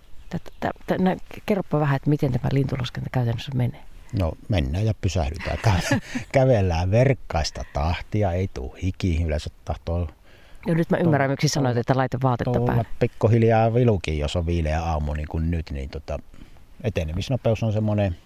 Tätä, 0.59 1.03
nä, 1.03 1.15
kerropa 1.45 1.79
vähän, 1.79 1.95
että 1.95 2.09
miten 2.09 2.31
tämä 2.31 2.49
lintulaskenta 2.51 3.09
käytännössä 3.11 3.51
menee. 3.55 3.83
No 4.19 4.33
mennään 4.49 4.85
ja 4.85 4.93
pysähdytään. 5.01 5.57
Kä- 5.57 5.99
Kävellään 6.31 6.91
verkkaista 6.91 7.63
tahtia, 7.73 8.31
ei 8.31 8.49
tuu 8.53 8.75
hiki. 8.83 9.23
Yleensä 9.23 9.49
tahtoo 9.65 10.07
Ja 10.67 10.75
nyt 10.75 10.89
mä 10.89 10.97
ymmärrän, 10.97 11.29
miksi 11.29 11.47
sanoit, 11.47 11.77
että 11.77 11.97
laita 11.97 12.17
vaatetta 12.23 12.59
päälle. 12.65 12.85
pikkuhiljaa 12.99 13.73
vilukin, 13.73 14.19
jos 14.19 14.35
on 14.35 14.45
viileä 14.45 14.83
aamu 14.83 15.13
niin 15.13 15.27
kuin 15.27 15.51
nyt. 15.51 15.71
Niin 15.71 15.89
tota, 15.89 16.19
etenemisnopeus 16.83 17.63
on 17.63 17.73
semmoinen 17.73 18.17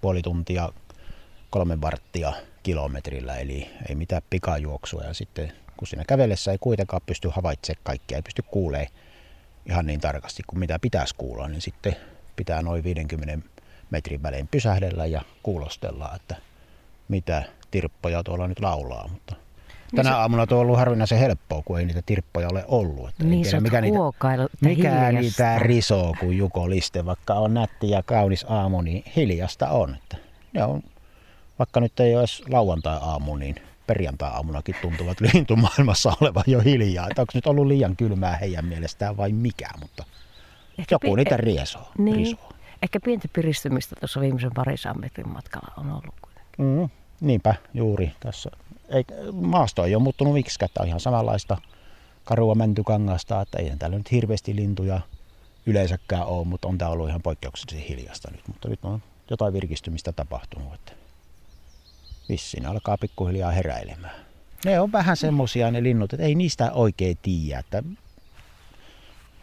puoli 0.00 0.22
tuntia, 0.22 0.68
kolme 1.50 1.80
varttia 1.80 2.32
kilometrillä, 2.62 3.36
eli 3.36 3.70
ei 3.88 3.94
mitään 3.94 4.22
pikajuoksua. 4.30 5.02
Ja 5.02 5.14
sitten 5.14 5.52
kun 5.76 5.88
siinä 5.88 6.04
kävellessä 6.06 6.52
ei 6.52 6.58
kuitenkaan 6.60 7.02
pysty 7.06 7.28
havaitsemaan 7.32 7.80
kaikkia, 7.82 8.18
ei 8.18 8.22
pysty 8.22 8.42
kuulee 8.42 8.86
ihan 9.66 9.86
niin 9.86 10.00
tarkasti 10.00 10.42
kuin 10.46 10.58
mitä 10.60 10.78
pitäisi 10.78 11.14
kuulla, 11.18 11.48
niin 11.48 11.60
sitten 11.60 11.96
pitää 12.36 12.62
noin 12.62 12.84
50 12.84 13.38
metrin 13.90 14.22
välein 14.22 14.48
pysähdellä 14.48 15.06
ja 15.06 15.22
kuulostella, 15.42 16.12
että 16.16 16.36
mitä 17.08 17.42
tirppoja 17.70 18.22
tuolla 18.24 18.48
nyt 18.48 18.60
laulaa. 18.60 19.08
Mutta 19.08 19.34
tänä 19.96 20.10
se- 20.10 20.14
aamuna 20.16 20.46
tuo 20.46 20.58
on 20.58 20.62
ollut 20.62 20.78
harvinaisen 20.78 21.18
helppoa, 21.18 21.62
kun 21.64 21.78
ei 21.78 21.86
niitä 21.86 22.02
tirppoja 22.06 22.48
ole 22.52 22.64
ollut. 22.68 23.08
Että 23.08 23.24
Niin 23.24 23.42
tiedä, 23.42 23.60
mikä 23.60 23.80
niitä, 23.80 23.98
mikä 24.60 24.90
hiljasta. 24.90 25.20
niitä 25.20 25.58
risoo 25.58 26.14
kuin 26.20 26.38
Juko 26.38 26.70
Liste, 26.70 27.04
vaikka 27.04 27.34
on 27.34 27.54
nätti 27.54 27.90
ja 27.90 28.02
kaunis 28.02 28.46
aamu, 28.48 28.80
niin 28.80 29.04
hiljasta 29.16 29.68
on. 29.68 29.94
Että 29.94 30.16
ne 30.52 30.64
on, 30.64 30.82
vaikka 31.58 31.80
nyt 31.80 32.00
ei 32.00 32.14
ole 32.14 32.20
edes 32.20 32.42
lauantai-aamu, 32.48 33.36
niin 33.36 33.54
perjantai-aamunakin 33.88 34.74
tuntuvat 34.82 35.20
lintumaailmassa 35.32 36.12
olevan 36.20 36.44
jo 36.46 36.60
hiljaa. 36.60 37.06
Että 37.10 37.22
onko 37.22 37.30
nyt 37.34 37.46
ollut 37.46 37.66
liian 37.66 37.96
kylmää 37.96 38.36
heidän 38.36 38.64
mielestään 38.64 39.16
vai 39.16 39.32
mikä, 39.32 39.68
mutta 39.80 40.04
Ehkä 40.78 40.94
joku 40.94 41.06
pi- 41.06 41.16
niitä 41.16 41.34
eh, 41.34 41.38
riesoo. 41.38 41.92
Niin. 41.98 42.16
risoo. 42.16 42.52
Ehkä 42.82 43.00
pientä 43.00 43.28
piristymistä 43.32 43.96
tuossa 44.00 44.20
viimeisen 44.20 44.50
parisadan 44.54 45.00
metrin 45.00 45.28
matkalla 45.28 45.74
on 45.76 45.90
ollut 45.90 46.14
kuitenkin. 46.22 46.64
Mm, 46.64 46.88
niinpä 47.20 47.54
juuri 47.74 48.12
tässä. 48.20 48.50
Ei, 48.88 49.04
maasto 49.32 49.84
ei 49.84 49.94
ole 49.94 50.02
muuttunut 50.02 50.32
miksikään, 50.32 50.66
että 50.66 50.82
on 50.82 50.88
ihan 50.88 51.00
samanlaista 51.00 51.58
karua 52.24 52.54
mäntykangasta, 52.54 53.40
että 53.40 53.58
eihän 53.58 53.78
täällä 53.78 53.98
nyt 53.98 54.12
hirveästi 54.12 54.56
lintuja 54.56 55.00
yleensäkään 55.66 56.26
ole, 56.26 56.46
mutta 56.46 56.68
on 56.68 56.78
tää 56.78 56.88
ollut 56.88 57.08
ihan 57.08 57.22
poikkeuksellisen 57.22 57.88
hiljasta 57.88 58.28
nyt. 58.32 58.48
Mutta 58.48 58.68
nyt 58.68 58.80
on 58.82 59.02
jotain 59.30 59.52
virkistymistä 59.52 60.12
tapahtunut, 60.12 60.74
että 60.74 60.92
vissiin 62.28 62.66
alkaa 62.66 62.98
pikkuhiljaa 62.98 63.50
heräilemään. 63.50 64.26
Ne 64.64 64.80
on 64.80 64.92
vähän 64.92 65.16
semmosia 65.16 65.70
ne 65.70 65.82
linnut, 65.82 66.12
että 66.12 66.26
ei 66.26 66.34
niistä 66.34 66.72
oikein 66.72 67.18
tiedä, 67.22 67.58
että 67.58 67.82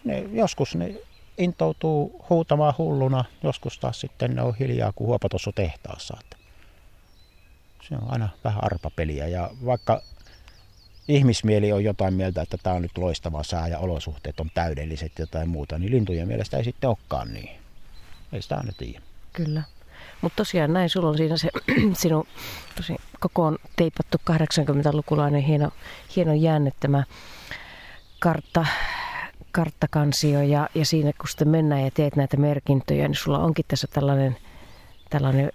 ne, 0.03 0.19
joskus 0.31 0.75
ne 0.75 0.95
intoutuu 1.37 2.25
huutamaan 2.29 2.73
hulluna, 2.77 3.25
joskus 3.43 3.79
taas 3.79 4.01
sitten 4.01 4.35
ne 4.35 4.41
on 4.41 4.55
hiljaa 4.55 4.91
kuin 4.91 5.07
huopatossa 5.07 5.51
tehtaassa. 5.55 6.17
Että 6.19 6.37
se 7.89 7.95
on 7.95 8.11
aina 8.11 8.29
vähän 8.43 8.63
arpapeliä 8.63 9.27
ja 9.27 9.49
vaikka 9.65 10.01
ihmismieli 11.07 11.71
on 11.71 11.83
jotain 11.83 12.13
mieltä, 12.13 12.41
että 12.41 12.57
tämä 12.63 12.75
on 12.75 12.81
nyt 12.81 12.97
loistava 12.97 13.43
sää 13.43 13.67
ja 13.67 13.79
olosuhteet 13.79 14.39
on 14.39 14.51
täydelliset 14.53 15.11
ja 15.17 15.21
jotain 15.21 15.49
muuta, 15.49 15.79
niin 15.79 15.91
lintujen 15.91 16.27
mielestä 16.27 16.57
ei 16.57 16.63
sitten 16.63 16.89
olekaan 16.89 17.33
niin. 17.33 17.49
Ei 18.33 18.41
sitä 18.41 18.55
aina 18.55 18.71
tiedä. 18.77 19.01
Kyllä. 19.33 19.63
Mutta 20.21 20.35
tosiaan 20.35 20.73
näin, 20.73 20.89
sulla 20.89 21.09
on 21.09 21.17
siinä 21.17 21.37
se 21.37 21.49
sinun 21.93 22.27
tosi 22.75 22.95
kokoon 23.19 23.57
teipattu 23.75 24.17
80-lukulainen 24.31 25.41
hieno, 25.41 25.69
hieno 26.15 26.33
jäännettämä 26.33 27.03
kartta, 28.19 28.65
karttakansio 29.51 30.41
ja, 30.41 30.69
ja 30.75 30.85
siinä 30.85 31.11
kun 31.17 31.29
sitten 31.29 31.49
mennään 31.49 31.83
ja 31.83 31.91
teet 31.91 32.15
näitä 32.15 32.37
merkintöjä, 32.37 33.07
niin 33.07 33.15
sulla 33.15 33.39
onkin 33.39 33.65
tässä 33.67 33.87
tällainen, 33.87 34.37
tällainen 35.09 35.51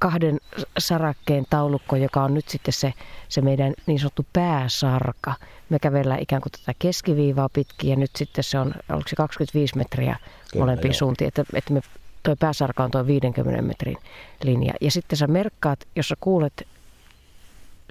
kahden 0.00 0.40
sarakkeen 0.78 1.46
taulukko, 1.50 1.96
joka 1.96 2.22
on 2.22 2.34
nyt 2.34 2.48
sitten 2.48 2.72
se, 2.72 2.94
se 3.28 3.40
meidän 3.40 3.74
niin 3.86 3.98
sanottu 3.98 4.26
pääsarka. 4.32 5.34
Me 5.68 5.78
kävellään 5.78 6.20
ikään 6.20 6.42
kuin 6.42 6.52
tätä 6.52 6.72
keskiviivaa 6.78 7.48
pitkin 7.48 7.90
ja 7.90 7.96
nyt 7.96 8.10
sitten 8.16 8.44
se 8.44 8.58
on, 8.58 8.74
oliko 8.88 9.08
se 9.08 9.16
25 9.16 9.76
metriä 9.76 10.16
molempiin 10.58 10.94
suuntiin, 10.94 11.28
että, 11.28 11.44
että 11.54 11.72
me, 11.72 11.80
toi 12.22 12.36
pääsarka 12.40 12.84
on 12.84 12.90
tuo 12.90 13.06
50 13.06 13.62
metrin 13.62 13.96
linja. 14.42 14.74
Ja 14.80 14.90
sitten 14.90 15.16
sä 15.18 15.26
merkkaat, 15.26 15.88
jos 15.96 16.08
sä 16.08 16.16
kuulet 16.20 16.68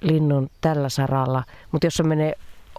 linnun 0.02 0.50
tällä 0.60 0.88
saralla, 0.88 1.44
mutta 1.72 1.86
jos 1.86 1.94
se 1.94 2.02
menee 2.02 2.34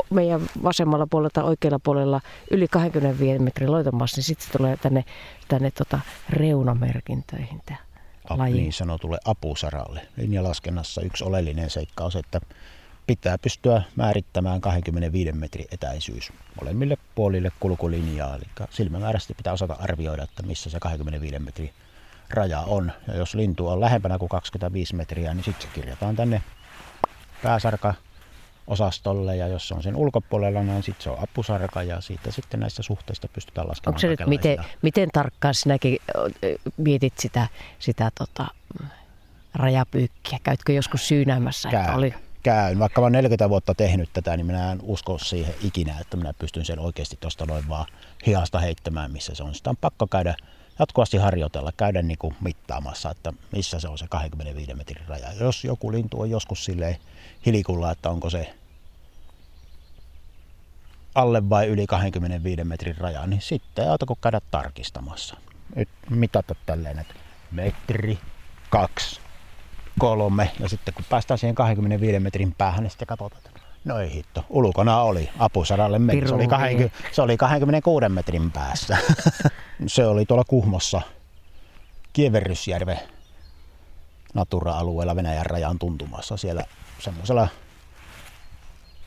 meidän 0.10 0.41
vasemmalla 0.63 1.08
puolella 1.08 1.29
tai 1.34 1.43
oikealla 1.43 1.79
puolella 1.79 2.22
yli 2.51 2.67
25 2.67 3.43
metrin 3.43 3.72
loitomassa, 3.72 4.17
niin 4.17 4.24
sitten 4.24 4.48
se 4.48 4.58
tulee 4.58 4.77
tänne, 4.77 5.05
tänne 5.48 5.72
tota 5.72 6.00
reunamerkintöihin 6.29 7.62
tämä 7.65 7.79
laji. 8.29 8.53
niin 8.53 8.74
sanotulle 8.74 9.17
apusaralle. 9.25 10.01
Linjalaskennassa 10.17 11.01
yksi 11.01 11.24
oleellinen 11.24 11.70
seikka 11.70 12.03
on 12.03 12.12
se, 12.12 12.20
että 12.20 12.41
pitää 13.12 13.38
pystyä 13.38 13.82
määrittämään 13.96 14.62
25 14.62 15.32
metrin 15.32 15.65
etäisyys 15.72 16.34
molemmille 16.62 16.98
puolille 17.15 17.51
kulkulinjaa. 17.60 18.36
Eli 18.36 18.44
silmämääräisesti 18.70 19.34
pitää 19.34 19.53
osata 19.53 19.74
arvioida, 19.80 20.24
että 20.24 20.44
missä 20.44 20.70
se 20.70 20.80
25 20.80 21.39
metrin 21.39 21.74
raja 22.30 22.60
on. 22.60 22.91
Ja 23.08 23.15
jos 23.18 23.36
lintu 23.36 23.68
on 23.68 23.82
lähempänä 23.82 24.18
kuin 24.18 24.30
25 24.30 24.96
metriä, 24.96 25.34
niin 25.34 25.44
sitten 25.44 25.68
se 25.68 25.74
kirjataan 25.74 26.15
tänne 26.15 26.41
pääsarka 27.44 27.94
osastolle 28.68 29.36
ja 29.36 29.48
jos 29.48 29.68
se 29.68 29.74
on 29.74 29.84
sen 29.84 29.96
ulkopuolella, 29.96 30.63
niin 30.63 30.84
sitten 30.84 31.03
se 31.03 31.10
on 31.10 31.24
apusarka 31.24 31.84
ja 31.84 32.01
siitä 32.01 32.32
sitten 32.32 32.60
näistä 32.60 32.84
suhteista 32.84 33.27
pystytään 33.27 33.68
laskemaan 33.68 33.91
Onko 33.91 34.00
se 34.00 34.08
nyt, 34.08 34.20
miten, 34.27 34.58
miten 34.82 35.10
tarkkaan 35.13 35.53
sinäkin 35.53 36.00
mietit 36.77 37.13
sitä, 37.20 37.48
sitä 37.80 38.12
tota, 38.18 38.48
rajapyykkiä? 39.53 40.39
Käytkö 40.44 40.74
joskus 40.74 41.08
syynäämässä, 41.08 41.70
että 41.70 41.84
Käyn. 41.84 41.98
oli 41.98 42.13
käyn. 42.43 42.79
Vaikka 42.79 43.01
mä 43.01 43.05
oon 43.05 43.12
40 43.12 43.50
vuotta 43.50 43.75
tehnyt 43.75 44.10
tätä, 44.13 44.38
niin 44.38 44.45
minä 44.45 44.71
en 44.71 44.79
usko 44.83 45.17
siihen 45.17 45.55
ikinä, 45.63 46.00
että 46.00 46.17
minä 46.17 46.33
pystyn 46.33 46.65
sen 46.65 46.79
oikeasti 46.79 47.17
tuosta 47.19 47.45
noin 47.45 47.69
vaan 47.69 47.86
hihasta 48.27 48.60
heittämään, 48.60 49.12
missä 49.12 49.36
se 49.36 49.43
on. 49.43 49.55
Sitä 49.55 49.69
on 49.69 49.77
pakko 49.77 50.07
käydä 50.07 50.36
jatkuvasti 50.79 51.17
harjoitella, 51.17 51.71
käydä 51.77 52.01
niin 52.01 52.17
kuin 52.17 52.36
mittaamassa, 52.41 53.12
että 53.12 53.33
missä 53.51 53.79
se 53.79 53.88
on 53.88 53.98
se 53.98 54.05
25 54.10 54.74
metrin 54.74 55.07
raja. 55.07 55.33
Jos 55.39 55.63
joku 55.63 55.91
lintu 55.91 56.21
on 56.21 56.29
joskus 56.29 56.65
silleen 56.65 56.98
hilikulla, 57.45 57.91
että 57.91 58.10
onko 58.10 58.29
se 58.29 58.53
alle 61.15 61.50
vai 61.50 61.67
yli 61.67 61.88
25 61.88 62.63
metrin 62.63 62.98
raja, 62.98 63.27
niin 63.27 63.41
sitten 63.41 63.86
ei 63.86 64.15
käydä 64.21 64.41
tarkistamassa. 64.51 65.38
Nyt 65.75 65.89
mitata 66.10 66.55
tälleen, 66.65 67.00
että 67.00 67.13
metri, 67.51 68.19
kaksi, 68.69 69.19
kolme 70.01 70.51
ja 70.60 70.70
sitten 70.70 70.93
kun 70.93 71.05
päästään 71.10 71.38
siihen 71.38 71.55
25 71.55 72.20
metrin 72.20 72.55
päähän, 72.58 72.84
niin 72.84 72.91
sitten 72.91 73.08
katsotaan, 73.08 73.41
no 73.86 74.00
ei 74.00 74.13
hitto, 74.13 74.46
ulkona 74.50 75.01
oli 75.01 75.29
apusadalle 75.39 76.00
meni. 76.00 76.27
Se 76.27 76.34
oli, 76.34 76.48
20, 76.48 76.98
se 77.12 77.22
oli 77.22 77.38
26 77.38 78.10
metrin 78.10 78.51
päässä. 78.51 78.98
se 79.88 80.05
oli 80.05 80.25
tuolla 80.25 80.43
Kuhmossa 80.43 81.01
Kieverrysjärve 82.13 83.00
Natura-alueella 84.34 85.15
Venäjän 85.15 85.46
rajan 85.46 85.79
tuntumassa. 85.79 86.38
Siellä 86.38 86.65
semmoisella 87.00 87.48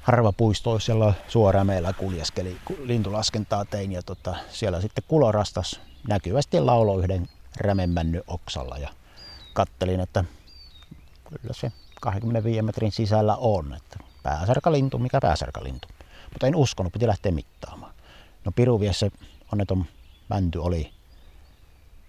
harvapuistoisella 0.03 1.15
suoraan 1.29 1.67
meillä 1.67 1.93
kuljeskeli, 1.93 2.57
lintulaskentaa 2.83 3.65
tein 3.65 3.93
ja 3.93 4.03
tota, 4.03 4.37
siellä 4.51 4.81
sitten 4.81 5.05
kulorastas 5.09 5.81
näkyvästi 6.09 6.61
laulo 6.61 6.99
yhden 6.99 7.29
rämemänny 7.57 8.23
oksalla 8.27 8.79
ja 8.79 8.89
kattelin, 9.53 10.01
että 10.01 10.25
kyllä 11.39 11.55
se 11.55 11.73
25 12.01 12.63
metrin 12.63 12.93
sisällä 12.93 13.37
on, 13.37 13.75
että 13.75 13.99
pääsärkalintu, 14.23 14.99
mikä 14.99 15.21
pääsärkalintu. 15.21 15.89
Mutta 16.33 16.47
en 16.47 16.57
uskonut, 16.57 16.93
piti 16.93 17.07
lähteä 17.07 17.33
mittaamaan. 17.33 17.95
No 18.45 18.53
Piruviessa 18.53 19.11
onneton 19.53 19.85
mänty 20.29 20.59
oli 20.59 20.91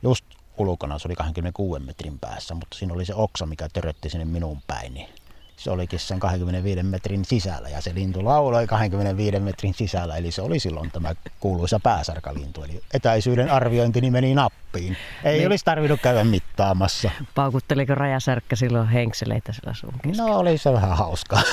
just 0.04 0.26
ulkona, 0.58 1.00
se 1.00 1.08
oli 1.08 1.16
26 1.16 1.84
metrin 1.84 2.20
päässä, 2.20 2.54
mutta 2.54 2.78
siinä 2.78 2.94
oli 2.94 3.06
se 3.06 3.16
oksa, 3.16 3.46
mikä 3.46 3.70
törötti 3.74 4.10
sinne 4.10 4.26
minun 4.26 4.62
päin, 4.68 4.94
niin 4.94 5.10
se 5.58 5.72
olikin 5.72 6.00
sen 6.00 6.20
25 6.20 6.84
metrin 6.84 7.26
sisällä 7.26 7.70
ja 7.70 7.82
se 7.82 7.96
lintu 7.96 8.26
lauloi 8.26 8.68
25 8.68 9.40
metrin 9.40 9.74
sisällä, 9.74 10.18
eli 10.18 10.32
se 10.32 10.42
oli 10.42 10.60
silloin 10.60 10.92
tämä 10.92 11.14
kuuluisa 11.40 11.80
pääsarkalintu. 11.84 12.64
Eli 12.64 12.82
etäisyyden 12.94 13.52
arviointi 13.52 14.12
meni 14.12 14.36
nappiin. 14.36 14.98
Ei 15.24 15.38
niin. 15.38 15.48
olisi 15.48 15.66
tarvinnut 15.66 16.02
käydä 16.02 16.24
mittaamassa. 16.24 17.12
Paukutteliko 17.36 17.96
rajasärkkä 17.96 18.56
silloin 18.56 18.88
henkseleitä 18.88 19.54
sillä 19.54 19.74
sun 19.74 19.94
keskellä? 20.04 20.30
No 20.30 20.38
oli 20.38 20.58
se 20.58 20.74
vähän 20.74 20.98
hauskaa. 20.98 21.42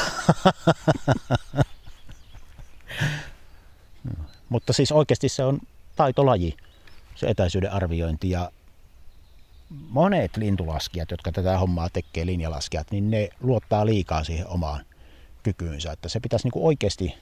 Mutta 4.48 4.72
siis 4.72 4.92
oikeasti 4.92 5.28
se 5.28 5.44
on 5.44 5.58
taitolaji, 5.96 6.56
se 7.14 7.26
etäisyyden 7.26 7.72
arviointi 7.72 8.30
ja 8.30 8.50
monet 9.88 10.36
lintulaskijat, 10.36 11.10
jotka 11.10 11.32
tätä 11.32 11.58
hommaa 11.58 11.88
tekee, 11.88 12.26
linjalaskijat, 12.26 12.90
niin 12.90 13.10
ne 13.10 13.28
luottaa 13.40 13.86
liikaa 13.86 14.24
siihen 14.24 14.48
omaan 14.48 14.84
kykyynsä. 15.42 15.92
Että 15.92 16.08
se 16.08 16.20
pitäisi 16.20 16.46
niin 16.46 16.52
kuin 16.52 16.64
oikeasti, 16.64 17.14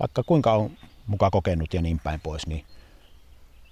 vaikka 0.00 0.22
kuinka 0.22 0.52
on 0.52 0.70
mukaan 1.06 1.30
kokenut 1.30 1.74
ja 1.74 1.82
niin 1.82 1.98
päin 1.98 2.20
pois, 2.20 2.46
niin 2.46 2.64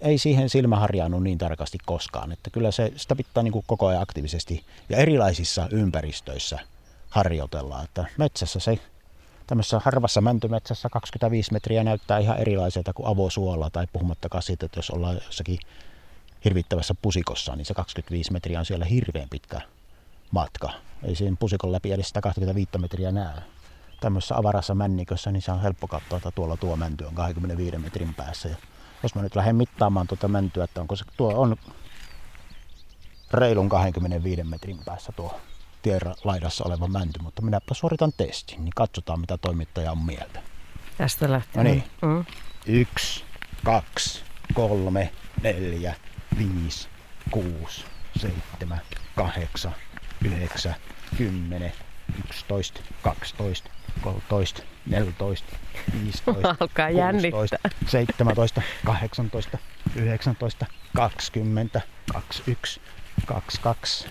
ei 0.01 0.19
siihen 0.19 0.49
silmä 0.49 0.77
harjaannut 0.77 1.23
niin 1.23 1.39
tarkasti 1.39 1.79
koskaan. 1.87 2.33
Että 2.33 2.51
kyllä 2.51 2.71
se, 2.71 2.93
sitä 2.97 3.17
pitää 3.17 3.43
niin 3.43 3.53
kuin 3.53 3.65
koko 3.67 3.87
ajan 3.87 4.03
aktiivisesti 4.03 4.65
ja 4.89 4.97
erilaisissa 4.97 5.69
ympäristöissä 5.71 6.59
harjoitella. 7.11 7.83
Että 7.83 8.05
metsässä 8.19 8.61
se 8.61 8.79
tämmöisessä 9.47 9.81
harvassa 9.85 10.21
mäntymetsässä 10.21 10.89
25 10.89 11.53
metriä 11.53 11.85
näyttää 11.85 12.19
ihan 12.19 12.39
erilaiselta 12.39 12.93
kuin 12.93 13.07
avosuolla 13.07 13.71
tai 13.71 13.87
puhumattakaan 13.93 14.43
siitä, 14.43 14.67
että 14.67 14.79
jos 14.79 14.91
ollaan 14.91 15.15
jossakin 15.15 15.59
hirvittävässä 16.45 16.95
pusikossa, 17.03 17.57
niin 17.57 17.67
se 17.67 17.75
25 17.75 18.33
metriä 18.33 18.59
on 18.59 18.67
siellä 18.67 18.85
hirveän 18.85 19.29
pitkä 19.29 19.61
matka. 20.31 20.71
Ei 21.03 21.15
siinä 21.15 21.37
pusikon 21.41 21.73
läpi 21.73 21.93
edes 21.93 22.09
125 22.09 22.71
metriä 22.79 23.13
näe. 23.13 23.43
Tämmöisessä 24.01 24.37
avarassa 24.37 24.75
männikössä, 24.75 25.33
niin 25.33 25.43
se 25.43 25.53
on 25.53 25.63
helppo 25.63 25.89
katsoa, 25.89 26.17
että 26.17 26.31
tuolla 26.31 26.57
tuo 26.57 26.77
mänty 26.77 27.05
on 27.05 27.15
25 27.15 27.79
metrin 27.79 28.15
päässä. 28.15 28.49
Ja 28.49 28.57
jos 29.03 29.15
mä 29.15 29.23
nyt 29.23 29.37
lähden 29.37 29.57
mittaamaan 29.57 30.07
tuota 30.07 30.29
mäntyä, 30.29 30.65
että 30.65 30.81
onko 30.81 30.97
se, 30.97 31.05
tuo 31.17 31.35
on 31.35 31.57
reilun 33.33 33.69
25 33.69 34.45
metrin 34.45 34.79
päässä 34.85 35.13
tuo 35.13 35.41
tien 35.83 36.01
laidassa 36.25 36.65
oleva 36.65 36.89
mänty, 36.89 37.23
mutta 37.23 37.43
minäpä 37.43 37.75
suoritan 37.75 38.13
testin, 38.17 38.65
niin 38.65 38.73
katsotaan 38.77 39.21
mitä 39.21 39.39
toimittaja 39.39 39.93
on 39.93 39.99
mieltä. 39.99 40.43
Tästä 40.99 41.31
lähtee. 41.31 41.63
No 41.63 41.71
niin. 41.71 41.85
Mm. 42.03 42.25
Yksi, 42.67 43.25
kaksi, 43.65 44.23
kolme, 44.55 45.13
neljä, 45.43 45.95
5, 46.39 46.89
6, 47.33 47.85
7, 48.17 48.33
8, 48.61 48.67
9, 49.17 49.69
10, 50.23 50.51
11, 51.51 51.65
12, 52.49 52.73
13, 53.03 53.35
14, 54.03 54.63
15, 55.93 56.57
Alkaa 56.61 56.89
16, 57.21 57.59
17, 58.17 58.63
18, 58.87 59.31
19, 59.33 60.31
20, 60.95 61.17
21, 61.35 61.71
22, 61.71 62.67
23, 63.17 64.07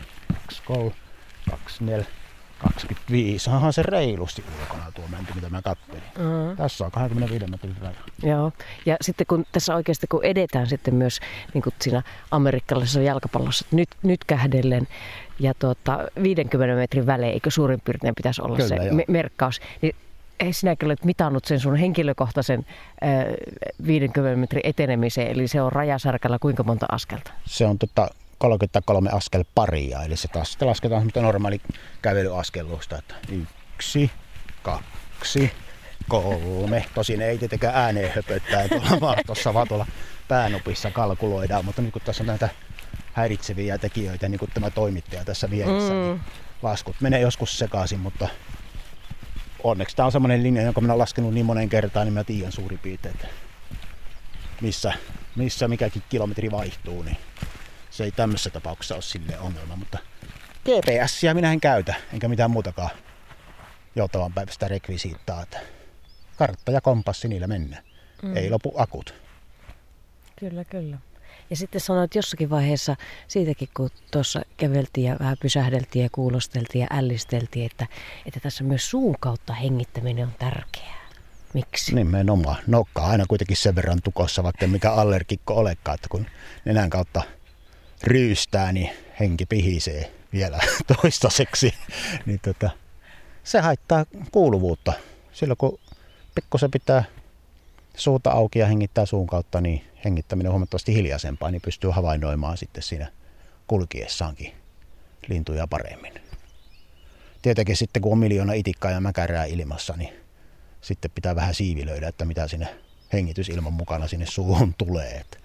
24, 1.47 2.22
25. 2.63 3.49
Onhan 3.49 3.73
se 3.73 3.83
reilusti 3.83 4.43
ulkona 4.61 4.91
tuo 4.91 5.03
mänty, 5.07 5.33
mitä 5.35 5.49
mä 5.49 5.61
katselin. 5.61 6.03
Mm. 6.17 6.57
Tässä 6.57 6.85
on 6.85 6.91
25 6.91 7.47
metrin 7.47 7.75
raja. 7.81 7.95
Joo. 8.23 8.51
Ja 8.85 8.97
sitten 9.01 9.27
kun 9.27 9.45
tässä 9.51 9.75
oikeasti 9.75 10.07
kun 10.07 10.25
edetään 10.25 10.67
sitten 10.67 10.95
myös 10.95 11.19
niin 11.53 11.61
kuin 11.61 11.75
siinä 11.81 12.03
amerikkalaisessa 12.31 13.01
jalkapallossa 13.01 13.65
nyt, 13.71 13.89
nyt 14.03 14.23
kähdellen 14.23 14.87
ja 15.39 15.53
tuota, 15.59 15.99
50 16.23 16.75
metrin 16.75 17.05
välein, 17.05 17.33
eikö 17.33 17.51
suurin 17.51 17.81
piirtein 17.81 18.15
pitäisi 18.15 18.41
olla 18.41 18.55
Kyllä, 18.55 18.67
se 18.67 18.91
me- 18.91 19.05
merkkaus, 19.07 19.61
niin 19.81 19.95
ei 20.39 20.53
sinäkin 20.53 20.85
olet 20.85 21.05
mitannut 21.05 21.45
sen 21.45 21.59
sun 21.59 21.75
henkilökohtaisen 21.75 22.65
äh, 23.03 23.25
50 23.87 24.39
metrin 24.39 24.61
etenemiseen, 24.63 25.31
eli 25.31 25.47
se 25.47 25.61
on 25.61 25.71
rajasarkalla 25.71 26.39
kuinka 26.39 26.63
monta 26.63 26.85
askelta? 26.91 27.31
Se 27.45 27.65
on 27.65 27.79
tota, 27.79 28.09
33 28.43 29.09
askel 29.09 29.43
paria, 29.55 30.03
eli 30.03 30.17
se 30.17 30.27
taas 30.27 30.51
sitten 30.51 30.67
lasketaan 30.67 31.01
semmoista 31.01 31.21
normaali 31.21 31.61
kävelyaskellusta, 32.01 32.97
että 32.97 33.15
yksi, 33.31 34.11
kaksi, 34.63 35.51
kolme. 36.09 36.85
Tosin 36.95 37.21
ei 37.21 37.37
tietenkään 37.37 37.75
ääneen 37.75 38.11
höpöttää 38.15 38.67
tuolla 38.67 38.99
maastossa, 39.01 39.53
vaan 39.53 39.67
tuolla 39.67 39.85
päänopissa 40.27 40.91
kalkuloidaan, 40.91 41.65
mutta 41.65 41.81
nyt 41.81 41.93
kun 41.93 42.01
tässä 42.05 42.23
on 42.23 42.27
näitä 42.27 42.49
häiritseviä 43.13 43.77
tekijöitä, 43.77 44.29
niin 44.29 44.39
kuin 44.39 44.51
tämä 44.53 44.69
toimittaja 44.69 45.25
tässä 45.25 45.49
vieressä, 45.49 45.93
niin 45.93 46.05
mm. 46.05 46.11
niin 46.11 46.21
laskut 46.61 46.95
menee 47.01 47.19
joskus 47.19 47.59
sekaisin, 47.59 47.99
mutta 47.99 48.27
onneksi 49.63 49.95
tämä 49.95 50.05
on 50.05 50.11
semmoinen 50.11 50.43
linja, 50.43 50.61
jonka 50.61 50.81
minä 50.81 50.93
olen 50.93 50.99
laskenut 50.99 51.33
niin 51.33 51.45
monen 51.45 51.69
kertaan, 51.69 52.07
niin 52.07 52.13
mä 52.13 52.23
tiedän 52.23 52.51
suurin 52.51 52.79
piirtein, 52.79 53.15
että 53.15 53.27
missä, 54.61 54.93
missä 55.35 55.67
mikäkin 55.67 56.03
kilometri 56.09 56.51
vaihtuu, 56.51 57.03
niin 57.03 57.17
se 57.93 58.03
ei 58.03 58.11
tämmöisessä 58.11 58.49
tapauksessa 58.49 58.95
ole 58.95 59.01
sille 59.01 59.39
ongelma, 59.39 59.75
mutta 59.75 59.97
GPSiä 60.65 61.33
minä 61.33 61.51
en 61.51 61.61
käytä, 61.61 61.95
enkä 62.13 62.27
mitään 62.27 62.51
muutakaan 62.51 62.89
joutavan 63.95 64.33
päivästä 64.33 64.67
rekvisiittaa. 64.67 65.41
Että 65.41 65.59
kartta 66.37 66.71
ja 66.71 66.81
kompassi, 66.81 67.27
niillä 67.27 67.47
mennään. 67.47 67.83
Mm. 68.21 68.37
Ei 68.37 68.49
lopu 68.49 68.73
akut. 68.77 69.13
Kyllä, 70.39 70.65
kyllä. 70.65 70.97
Ja 71.49 71.55
sitten 71.55 71.81
sanoit 71.81 72.15
jossakin 72.15 72.49
vaiheessa 72.49 72.95
siitäkin, 73.27 73.69
kun 73.73 73.89
tuossa 74.11 74.41
käveltiin 74.57 75.07
ja 75.07 75.15
vähän 75.19 75.37
pysähdeltiin 75.41 76.03
ja 76.03 76.09
kuulosteltiin 76.11 76.81
ja 76.81 76.97
ällisteltiin, 76.97 77.65
että, 77.65 77.87
että 78.25 78.39
tässä 78.39 78.63
myös 78.63 78.89
suun 78.89 79.15
kautta 79.19 79.53
hengittäminen 79.53 80.25
on 80.25 80.33
tärkeää. 80.39 81.03
Miksi? 81.53 81.95
Nimenomaan. 81.95 82.57
Nokka 82.67 83.05
aina 83.05 83.25
kuitenkin 83.27 83.57
sen 83.57 83.75
verran 83.75 83.99
tukossa, 84.03 84.43
vaikka 84.43 84.67
mikä 84.67 84.91
allergikko 84.91 85.53
olekaan, 85.53 85.95
että 85.95 86.09
kun 86.09 86.25
nenän 86.65 86.89
kautta 86.89 87.21
ryystää, 88.03 88.71
niin 88.71 88.89
henki 89.19 89.45
pihisee 89.45 90.11
vielä 90.33 90.59
toistaiseksi. 91.01 91.73
niin 92.25 92.39
tota, 92.39 92.69
se 93.43 93.59
haittaa 93.59 94.05
kuuluvuutta. 94.31 94.93
Silloin 95.31 95.57
kun 95.57 95.79
pikkusen 96.35 96.71
pitää 96.71 97.03
suuta 97.97 98.31
auki 98.31 98.59
ja 98.59 98.67
hengittää 98.67 99.05
suun 99.05 99.27
kautta, 99.27 99.61
niin 99.61 99.83
hengittäminen 100.05 100.49
on 100.49 100.53
huomattavasti 100.53 100.93
hiljaisempaa, 100.93 101.51
niin 101.51 101.61
pystyy 101.61 101.89
havainnoimaan 101.89 102.57
sitten 102.57 102.83
siinä 102.83 103.11
kulkiessaankin 103.67 104.53
lintuja 105.27 105.67
paremmin. 105.67 106.13
Tietenkin 107.41 107.77
sitten 107.77 108.01
kun 108.01 108.11
on 108.11 108.17
miljoona 108.17 108.53
itikkaa 108.53 108.91
ja 108.91 109.01
mäkärää 109.01 109.45
ilmassa, 109.45 109.93
niin 109.97 110.13
sitten 110.81 111.11
pitää 111.15 111.35
vähän 111.35 111.55
siivilöidä, 111.55 112.07
että 112.07 112.25
mitä 112.25 112.47
sinne 112.47 112.67
hengitysilman 113.13 113.73
mukana 113.73 114.07
sinne 114.07 114.25
suuhun 114.25 114.73
tulee. 114.77 115.11
Et 115.11 115.39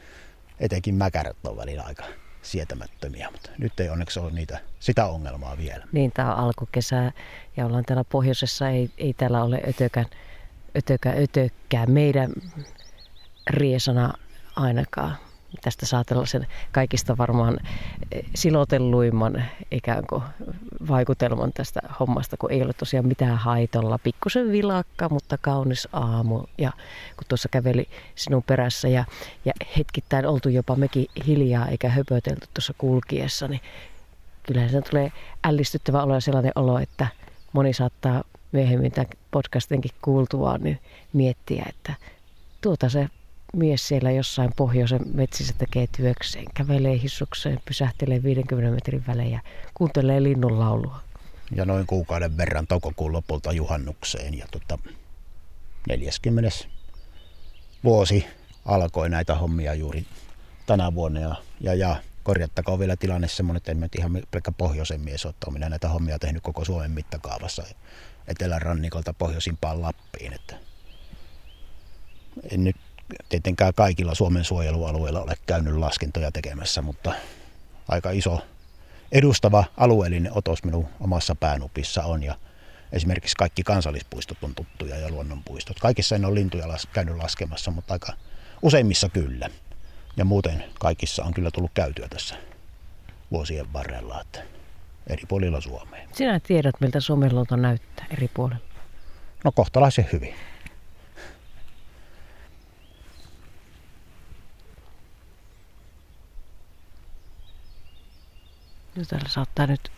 etenkin 0.60 0.94
mäkärät 0.94 1.36
on 1.44 1.56
välillä 1.56 1.82
aika 1.82 2.04
sietämättömiä, 2.42 3.28
mutta 3.32 3.50
nyt 3.58 3.80
ei 3.80 3.88
onneksi 3.88 4.20
ole 4.20 4.30
niitä, 4.30 4.60
sitä 4.80 5.06
ongelmaa 5.06 5.58
vielä. 5.58 5.84
Niin, 5.92 6.12
tämä 6.12 6.34
on 6.34 6.38
alkukesää 6.38 7.12
ja 7.56 7.66
ollaan 7.66 7.84
täällä 7.84 8.04
pohjoisessa, 8.04 8.68
ei, 8.68 8.90
ei 8.98 9.12
täällä 9.12 9.42
ole 9.42 9.62
ötökän, 9.68 10.06
ötökän 10.76 11.22
ötökkää 11.22 11.86
meidän 11.86 12.32
riesana 13.50 14.12
ainakaan 14.56 15.16
tästä 15.60 15.86
saa 15.86 16.04
tällaisen 16.04 16.46
kaikista 16.72 17.18
varmaan 17.18 17.58
eh, 18.12 18.24
silotelluimman 18.34 19.44
ikään 19.70 20.06
kuin 20.06 20.22
vaikutelman 20.88 21.52
tästä 21.52 21.80
hommasta, 22.00 22.36
kun 22.36 22.52
ei 22.52 22.62
ole 22.62 22.72
tosiaan 22.72 23.06
mitään 23.06 23.38
haitolla. 23.38 23.98
Pikkusen 23.98 24.52
vilakka, 24.52 25.08
mutta 25.08 25.38
kaunis 25.38 25.88
aamu. 25.92 26.44
Ja 26.58 26.72
kun 27.16 27.24
tuossa 27.28 27.48
käveli 27.48 27.88
sinun 28.14 28.42
perässä 28.42 28.88
ja, 28.88 29.04
ja 29.44 29.52
hetkittäin 29.78 30.26
oltu 30.26 30.48
jopa 30.48 30.76
mekin 30.76 31.06
hiljaa 31.26 31.68
eikä 31.68 31.88
höpötelty 31.88 32.46
tuossa 32.54 32.74
kulkiessa, 32.78 33.48
niin 33.48 33.60
kyllähän 34.42 34.70
se 34.70 34.80
tulee 34.80 35.12
ällistyttävä 35.44 36.02
olo 36.02 36.14
ja 36.14 36.20
sellainen 36.20 36.52
olo, 36.54 36.78
että 36.78 37.06
moni 37.52 37.72
saattaa 37.72 38.24
myöhemmin 38.52 38.92
tämän 38.92 39.10
podcastinkin 39.30 39.90
kuultuaan 40.02 40.62
niin 40.62 40.78
miettiä, 41.12 41.66
että 41.68 41.94
tuota 42.60 42.88
se 42.88 43.08
mies 43.56 43.88
siellä 43.88 44.10
jossain 44.10 44.50
pohjoisen 44.56 45.00
metsissä 45.14 45.54
tekee 45.58 45.86
työkseen, 45.96 46.44
kävelee 46.54 47.02
hissukseen, 47.02 47.60
pysähtelee 47.64 48.22
50 48.22 48.70
metrin 48.74 49.04
välein 49.06 49.30
ja 49.30 49.40
kuuntelee 49.74 50.22
linnun 50.22 50.58
laulua. 50.58 51.00
Ja 51.54 51.64
noin 51.64 51.86
kuukauden 51.86 52.36
verran 52.36 52.66
toukokuun 52.66 53.12
lopulta 53.12 53.52
juhannukseen. 53.52 54.38
Ja 54.38 54.46
tota, 54.50 54.78
40. 55.88 56.50
vuosi 57.84 58.26
alkoi 58.64 59.10
näitä 59.10 59.34
hommia 59.34 59.74
juuri 59.74 60.06
tänä 60.66 60.94
vuonna. 60.94 61.20
Ja, 61.20 61.34
ja, 61.60 61.74
ja 61.74 61.96
korjattakoon 62.22 62.78
vielä 62.78 62.96
tilanne 62.96 63.28
semmoinen, 63.28 63.56
että 63.56 63.72
en 63.72 63.88
ihan 63.98 64.22
pelkkä 64.30 64.52
pohjoisen 64.52 65.00
mies 65.00 65.26
ole, 65.26 65.34
minä 65.50 65.68
näitä 65.68 65.88
hommia 65.88 66.18
tehnyt 66.18 66.42
koko 66.42 66.64
Suomen 66.64 66.90
mittakaavassa 66.90 67.62
etelärannikolta 68.28 69.12
pohjoisimpaan 69.12 69.82
Lappiin. 69.82 70.32
Että 70.32 70.56
en 72.50 72.64
nyt 72.64 72.76
tietenkään 73.28 73.74
kaikilla 73.74 74.14
Suomen 74.14 74.44
suojelualueilla 74.44 75.22
ole 75.22 75.34
käynyt 75.46 75.76
laskentoja 75.76 76.32
tekemässä, 76.32 76.82
mutta 76.82 77.12
aika 77.88 78.10
iso 78.10 78.40
edustava 79.12 79.64
alueellinen 79.76 80.32
otos 80.34 80.64
minun 80.64 80.88
omassa 81.00 81.34
päänupissa 81.34 82.02
on 82.02 82.22
ja 82.22 82.34
esimerkiksi 82.92 83.36
kaikki 83.36 83.62
kansallispuistot 83.62 84.38
on 84.42 84.54
tuttuja 84.54 84.96
ja 84.96 85.10
luonnonpuistot. 85.10 85.78
Kaikissa 85.78 86.16
en 86.16 86.24
ole 86.24 86.34
lintuja 86.34 86.68
las, 86.68 86.88
käynyt 86.92 87.16
laskemassa, 87.16 87.70
mutta 87.70 87.94
aika 87.94 88.12
useimmissa 88.62 89.08
kyllä. 89.08 89.50
Ja 90.16 90.24
muuten 90.24 90.64
kaikissa 90.80 91.24
on 91.24 91.34
kyllä 91.34 91.50
tullut 91.50 91.70
käytyä 91.74 92.08
tässä 92.08 92.34
vuosien 93.30 93.72
varrella, 93.72 94.20
että 94.20 94.42
eri 95.06 95.22
puolilla 95.28 95.60
Suomea. 95.60 96.08
Sinä 96.12 96.40
tiedät, 96.40 96.74
miltä 96.80 97.00
Suomen 97.00 97.34
luonto 97.34 97.56
näyttää 97.56 98.06
eri 98.10 98.28
puolilla. 98.34 98.60
No 99.44 99.52
kohtalaisen 99.52 100.08
hyvin. 100.12 100.34
No 108.98 109.04
täällä 109.04 109.28
saattaa 109.28 109.66
nyt 109.66 109.92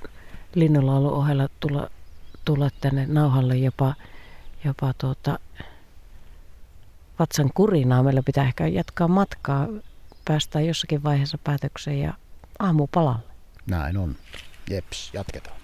linnunlaulun 0.54 1.12
ohella 1.12 1.48
tulla, 1.60 1.90
tulla 2.44 2.70
tänne 2.80 3.06
nauhalle 3.06 3.56
jopa, 3.56 3.94
jopa 4.64 4.94
tuota, 4.98 5.38
vatsan 7.18 7.50
kurinaa. 7.54 8.02
Meillä 8.02 8.22
pitää 8.22 8.44
ehkä 8.44 8.66
jatkaa 8.66 9.08
matkaa. 9.08 9.68
Päästään 10.24 10.66
jossakin 10.66 11.02
vaiheessa 11.02 11.38
päätökseen 11.38 12.00
ja 12.00 12.14
aamupalalle. 12.58 13.22
Näin 13.66 13.96
on. 13.96 14.16
Jeps, 14.70 15.10
jatketaan. 15.12 15.56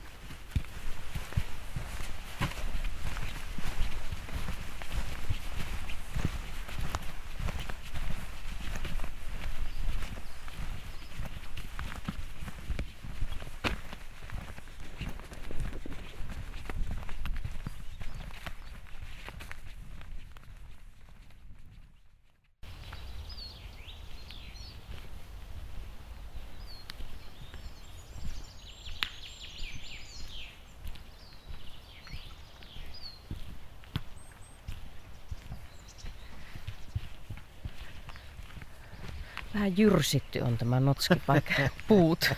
Vähän 39.56 39.78
jyrsitty 39.78 40.40
on 40.40 40.58
tämä 40.58 40.80
notskipaikka. 40.80 41.52
Puut. 41.88 42.30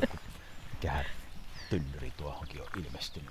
Joku 0.00 0.16
kehä 0.80 1.04
tynnyri 1.70 2.12
tuohonkin 2.16 2.62
on 2.62 2.68
ilmestynyt. 2.84 3.30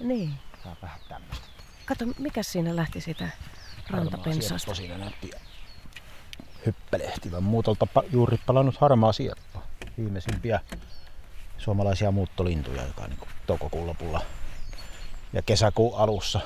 niin. 0.00 0.34
Tää 0.62 0.72
on 0.72 0.78
vähän 0.82 1.00
tämmöistä. 1.08 1.46
Kato, 1.86 2.04
mikä 2.18 2.42
siinä 2.42 2.76
lähti 2.76 3.00
sitä 3.00 3.28
rantapensaasta? 3.90 4.74
siinä 4.74 4.98
näytti 4.98 5.30
hyppelehtivän 6.66 7.42
muutolta 7.42 7.86
juuri 8.12 8.38
palannut 8.46 8.76
harmaa 8.76 9.12
sieppa. 9.12 9.62
Viimeisimpiä 9.98 10.60
suomalaisia 11.58 12.10
muuttolintuja, 12.10 12.82
joka 12.86 13.06
niin 13.06 13.28
toukokuun 13.46 13.86
lopulla 13.86 14.22
ja 15.32 15.42
kesäkuun 15.42 15.98
alussa 15.98 16.40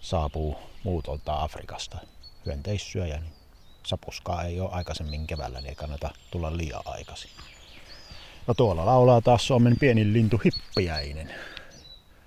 saapuu 0.00 0.58
muutolta 0.84 1.42
Afrikasta. 1.42 1.98
Hyönteissyöjä, 2.46 3.16
niin 3.16 3.35
sapuskaa 3.86 4.44
ei 4.44 4.60
ole 4.60 4.70
aikaisemmin 4.72 5.26
keväällä, 5.26 5.60
niin 5.60 5.68
ei 5.68 5.74
kannata 5.74 6.10
tulla 6.30 6.56
liian 6.56 6.82
aikaisin. 6.84 7.30
No 8.46 8.54
tuolla 8.54 8.86
laulaa 8.86 9.20
taas 9.20 9.46
Suomen 9.46 9.76
pienin 9.80 10.12
lintu 10.12 10.40
hippiäinen, 10.44 11.34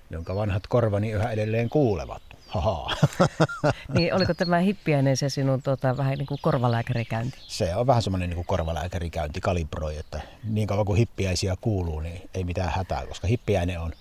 jonka 0.09 0.35
vanhat 0.35 0.67
korvani 0.67 1.11
yhä 1.11 1.31
edelleen 1.31 1.69
kuulevat. 1.69 2.21
Haha. 2.47 2.91
Niin, 3.93 4.13
oliko 4.13 4.33
tämä 4.33 4.59
hippiäinen 4.59 5.17
se 5.17 5.29
sinun 5.29 5.61
tota, 5.61 5.97
vähän 5.97 6.17
niin 6.17 6.25
kuin 6.25 6.39
korvalääkärikäynti? 6.41 7.37
Se 7.47 7.75
on 7.75 7.87
vähän 7.87 8.01
semmoinen 8.01 8.29
niin 8.29 8.45
korvalääkärikäynti 8.45 9.41
kalibroi, 9.41 9.97
että 9.97 10.21
niin 10.43 10.67
kauan 10.67 10.85
kuin 10.85 10.97
hippiäisiä 10.97 11.55
kuuluu, 11.61 11.99
niin 11.99 12.29
ei 12.33 12.43
mitään 12.43 12.73
hätää, 12.75 13.05
koska 13.05 13.27
hippiäinen 13.27 13.79
on 13.79 13.93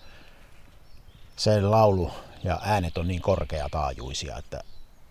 se 1.37 1.61
laulu 1.61 2.11
ja 2.45 2.61
äänet 2.63 2.99
on 2.99 3.09
niin 3.09 3.23
korkeataajuisia, 3.23 4.39
että 4.39 4.61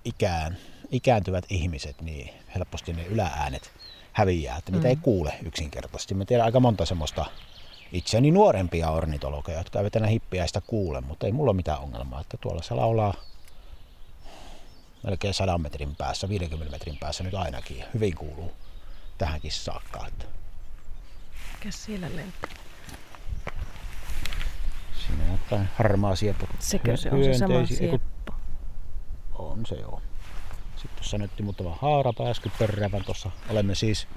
ikään 0.05 0.57
ikääntyvät 0.91 1.45
ihmiset, 1.49 2.01
niin 2.01 2.33
helposti 2.55 2.93
ne 2.93 3.05
ylääänet 3.05 3.71
häviää, 4.13 4.57
että 4.57 4.71
niitä 4.71 4.87
mm. 4.87 4.89
ei 4.89 4.95
kuule 4.95 5.33
yksinkertaisesti. 5.45 6.13
Mä 6.15 6.25
tiedän 6.25 6.45
aika 6.45 6.59
monta 6.59 6.85
semmoista 6.85 7.25
itseäni 7.91 8.31
nuorempia 8.31 8.89
ornitologeja, 8.89 9.57
jotka 9.57 9.79
eivät 9.79 9.95
enää 9.95 10.09
hippiäistä 10.09 10.61
kuule, 10.61 11.01
mutta 11.01 11.25
ei 11.25 11.31
mulla 11.31 11.51
ole 11.51 11.55
mitään 11.55 11.79
ongelmaa, 11.79 12.21
että 12.21 12.37
tuolla 12.37 12.61
se 12.61 12.73
laulaa 12.73 13.13
melkein 15.03 15.33
100 15.33 15.57
metrin 15.57 15.95
päässä, 15.95 16.29
50 16.29 16.71
metrin 16.71 16.97
päässä 16.97 17.23
nyt 17.23 17.33
ainakin. 17.33 17.83
Hyvin 17.93 18.15
kuuluu 18.15 18.51
tähänkin 19.17 19.51
saakka. 19.51 20.07
Että. 20.07 20.25
Mikä 21.53 21.71
siellä 21.71 22.07
lentää? 22.15 22.51
Siinä 25.07 25.23
on 25.23 25.31
jotain 25.31 25.69
harmaa 25.77 26.15
sieppu. 26.15 26.45
Sekö 26.59 26.97
se 26.97 27.11
on 27.11 27.23
se 27.23 27.33
sama 27.33 27.65
sieppo? 27.65 28.33
On 29.33 29.65
se 29.65 29.75
joo. 29.75 30.01
Sitten 30.77 30.95
tuossa 30.95 31.17
näytti 31.17 31.43
muutama 31.43 31.77
haarapääsky 31.81 32.51
pörrävän 32.59 33.05
tuossa. 33.05 33.31
Olemme 33.49 33.75
siis 33.75 34.07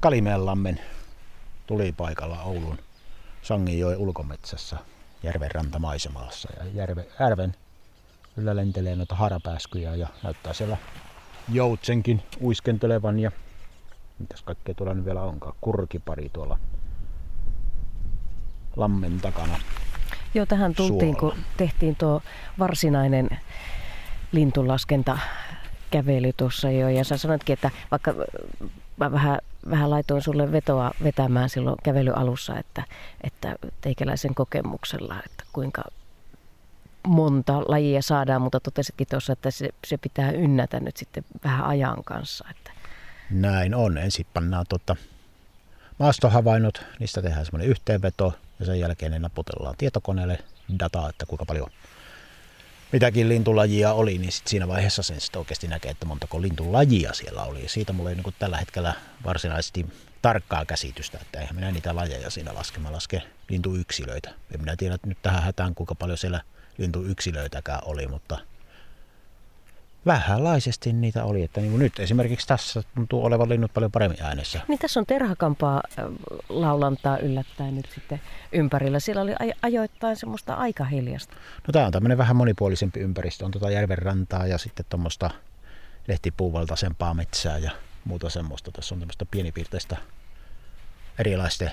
Kalimeellammen 0.00 0.80
tulipaikalla 1.66 2.42
Oulun 2.42 2.78
Sanginjoen 3.42 3.98
ulkometsässä 3.98 4.76
järven 5.22 5.50
rantamaisemassa. 5.50 6.48
Ja 6.58 6.64
järve, 6.74 7.06
järven 7.20 7.54
yllä 8.36 8.56
lentelee 8.56 8.96
noita 8.96 9.14
harapääskyjä 9.14 9.94
ja 9.94 10.08
näyttää 10.22 10.52
siellä 10.52 10.76
joutsenkin 11.52 12.22
uiskentelevan 12.40 13.18
ja 13.18 13.30
mitäs 14.18 14.42
kaikkea 14.42 14.74
tuolla 14.74 14.94
nyt 14.94 15.04
vielä 15.04 15.22
onkaan. 15.22 15.54
Kurkipari 15.60 16.28
tuolla 16.32 16.58
lammen 18.76 19.20
takana. 19.20 19.58
Joo, 20.34 20.46
tähän 20.46 20.74
tultiin, 20.74 21.16
suolla. 21.20 21.34
kun 21.36 21.44
tehtiin 21.56 21.96
tuo 21.96 22.22
varsinainen 22.58 23.30
lintulaskenta 24.32 25.18
käveli 25.90 26.32
tuossa 26.36 26.70
jo 26.70 26.88
ja 26.88 27.04
sä 27.04 27.16
sanoitkin, 27.16 27.52
että 27.52 27.70
vaikka 27.90 28.14
mä 28.96 29.12
vähän, 29.12 29.38
vähän 29.70 29.90
laitoin 29.90 30.22
sulle 30.22 30.52
vetoa 30.52 30.90
vetämään 31.02 31.50
silloin 31.50 31.76
kävelyalussa, 31.82 32.58
että, 32.58 32.84
että 33.24 33.56
teikäläisen 33.80 34.34
kokemuksella, 34.34 35.22
että 35.26 35.44
kuinka 35.52 35.82
monta 37.06 37.62
lajia 37.68 38.02
saadaan, 38.02 38.42
mutta 38.42 38.60
totesitkin 38.60 39.06
tuossa, 39.10 39.32
että 39.32 39.50
se, 39.50 39.68
se 39.86 39.96
pitää 39.98 40.30
ynnätä 40.30 40.80
nyt 40.80 40.96
sitten 40.96 41.24
vähän 41.44 41.66
ajan 41.66 42.04
kanssa. 42.04 42.44
Että. 42.50 42.70
Näin 43.30 43.74
on. 43.74 43.98
Ensin 43.98 44.26
pannaan 44.34 44.66
tuota 44.68 44.96
maastohavainnot, 45.98 46.82
niistä 46.98 47.22
tehdään 47.22 47.46
semmoinen 47.46 47.68
yhteenveto 47.68 48.34
ja 48.60 48.66
sen 48.66 48.80
jälkeen 48.80 49.12
ne 49.12 49.18
naputellaan 49.18 49.74
tietokoneelle 49.78 50.38
dataa, 50.78 51.08
että 51.08 51.26
kuinka 51.26 51.44
paljon 51.44 51.70
mitäkin 52.92 53.28
lintulajia 53.28 53.92
oli, 53.92 54.18
niin 54.18 54.32
sit 54.32 54.46
siinä 54.46 54.68
vaiheessa 54.68 55.02
sen 55.02 55.20
sitten 55.20 55.38
oikeasti 55.38 55.68
näkee, 55.68 55.90
että 55.90 56.06
montako 56.06 56.42
lintulajia 56.42 57.12
siellä 57.12 57.42
oli. 57.44 57.68
Siitä 57.68 57.92
mulla 57.92 58.10
ei 58.10 58.16
niin 58.16 58.34
tällä 58.38 58.56
hetkellä 58.56 58.94
varsinaisesti 59.24 59.86
tarkkaa 60.22 60.64
käsitystä, 60.64 61.18
että 61.22 61.40
eihän 61.40 61.54
minä 61.54 61.70
niitä 61.70 61.96
lajeja 61.96 62.30
siinä 62.30 62.54
laske. 62.54 62.80
Mä 62.80 62.92
lasken 62.92 63.22
lintuyksilöitä. 63.48 64.30
En 64.54 64.60
minä 64.60 64.76
tiedä 64.76 64.98
nyt 65.06 65.18
tähän 65.22 65.42
hätään, 65.42 65.74
kuinka 65.74 65.94
paljon 65.94 66.18
siellä 66.18 66.40
lintuyksilöitäkään 66.78 67.80
oli, 67.84 68.06
mutta 68.06 68.38
vähänlaisesti 70.06 70.92
niitä 70.92 71.24
oli. 71.24 71.42
Että 71.42 71.60
niin 71.60 71.70
kuin 71.70 71.82
nyt 71.82 72.00
esimerkiksi 72.00 72.46
tässä 72.46 72.82
tuntuu 72.94 73.24
olevan 73.24 73.48
linnut 73.48 73.74
paljon 73.74 73.92
paremmin 73.92 74.22
äänessä. 74.22 74.60
Niin 74.68 74.78
tässä 74.78 75.00
on 75.00 75.06
terhakampaa 75.06 75.82
laulantaa 76.48 77.18
yllättäen 77.18 77.76
nyt 77.76 77.90
sitten 77.94 78.20
ympärillä. 78.52 79.00
Siellä 79.00 79.22
oli 79.22 79.32
ajoittain 79.62 80.16
semmoista 80.16 80.54
aika 80.54 80.84
hiljasta. 80.84 81.34
No 81.66 81.72
tämä 81.72 81.86
on 81.86 81.92
tämmöinen 81.92 82.18
vähän 82.18 82.36
monipuolisempi 82.36 83.00
ympäristö. 83.00 83.44
On 83.44 83.50
tuota 83.50 83.70
järvenrantaa 83.70 84.46
ja 84.46 84.58
sitten 84.58 84.86
tuommoista 84.88 85.30
lehtipuuvaltaisempaa 86.08 87.14
metsää 87.14 87.58
ja 87.58 87.70
muuta 88.04 88.30
semmoista. 88.30 88.72
Tässä 88.72 88.94
on 88.94 88.98
tämmöistä 88.98 89.26
pienipiirteistä 89.30 89.96
erilaisten 91.18 91.70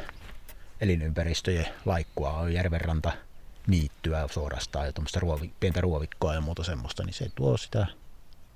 elinympäristöjen 0.82 1.68
laikkua. 1.86 2.34
On 2.34 2.54
järvenranta 2.54 3.12
niittyä 3.68 4.28
suorastaan 4.32 4.86
ja 4.86 4.94
tuommoista 4.94 5.20
ruovi, 5.20 5.52
pientä 5.60 5.82
ruovikkoa 5.82 6.34
ja 6.34 6.42
muuta 6.42 6.64
semmoista, 6.64 7.04
niin 7.04 7.14
se 7.14 7.30
tuo 7.36 7.58
sitä 7.58 7.88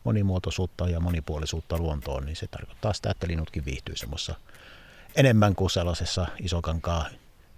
monimuotoisuutta 0.07 0.89
ja 0.89 0.99
monipuolisuutta 0.99 1.77
luontoon, 1.77 2.25
niin 2.25 2.35
se 2.35 2.47
tarkoittaa 2.47 2.93
sitä, 2.93 3.11
että 3.11 3.27
linnutkin 3.27 3.65
viihtyy 3.65 3.95
semmoisessa 3.95 4.35
enemmän 5.15 5.55
kuin 5.55 5.69
sellaisessa 5.69 6.27
isokankaa 6.39 7.05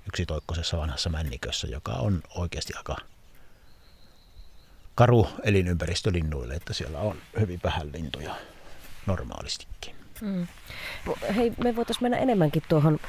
yksitoikkoisessa 0.07 0.77
vanhassa 0.77 1.09
männikössä, 1.09 1.67
joka 1.67 1.91
on 1.91 2.21
oikeasti 2.35 2.73
aika 2.77 2.95
karu 4.95 5.27
elinympäristö 5.43 6.12
linnuille, 6.12 6.53
että 6.53 6.73
siellä 6.73 6.99
on 6.99 7.17
hyvin 7.39 7.59
vähän 7.63 7.91
lintuja 7.93 8.35
normaalistikin. 9.05 9.95
Mm. 10.21 10.47
Hei, 11.35 11.53
me 11.63 11.75
voitaisiin 11.75 12.03
mennä 12.03 12.17
enemmänkin 12.17 12.63
tuohon, 12.69 12.99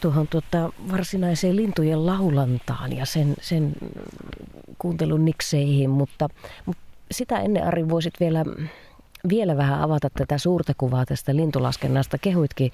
tuohon 0.00 0.28
tuota, 0.28 0.72
varsinaiseen 0.92 1.56
lintujen 1.56 2.06
laulantaan 2.06 2.92
ja 2.92 3.06
sen, 3.06 3.34
sen 3.40 3.72
kuuntelun 4.78 5.24
nikseihin, 5.24 5.90
mutta, 5.90 6.28
mutta 6.66 6.89
sitä 7.10 7.40
ennen 7.40 7.66
Ari 7.66 7.88
voisit 7.88 8.14
vielä, 8.20 8.44
vielä 9.28 9.56
vähän 9.56 9.80
avata 9.80 10.10
tätä 10.10 10.38
suurta 10.38 10.72
kuvaa 10.78 11.06
tästä 11.06 11.36
lintulaskennasta. 11.36 12.18
Kehuitkin 12.18 12.70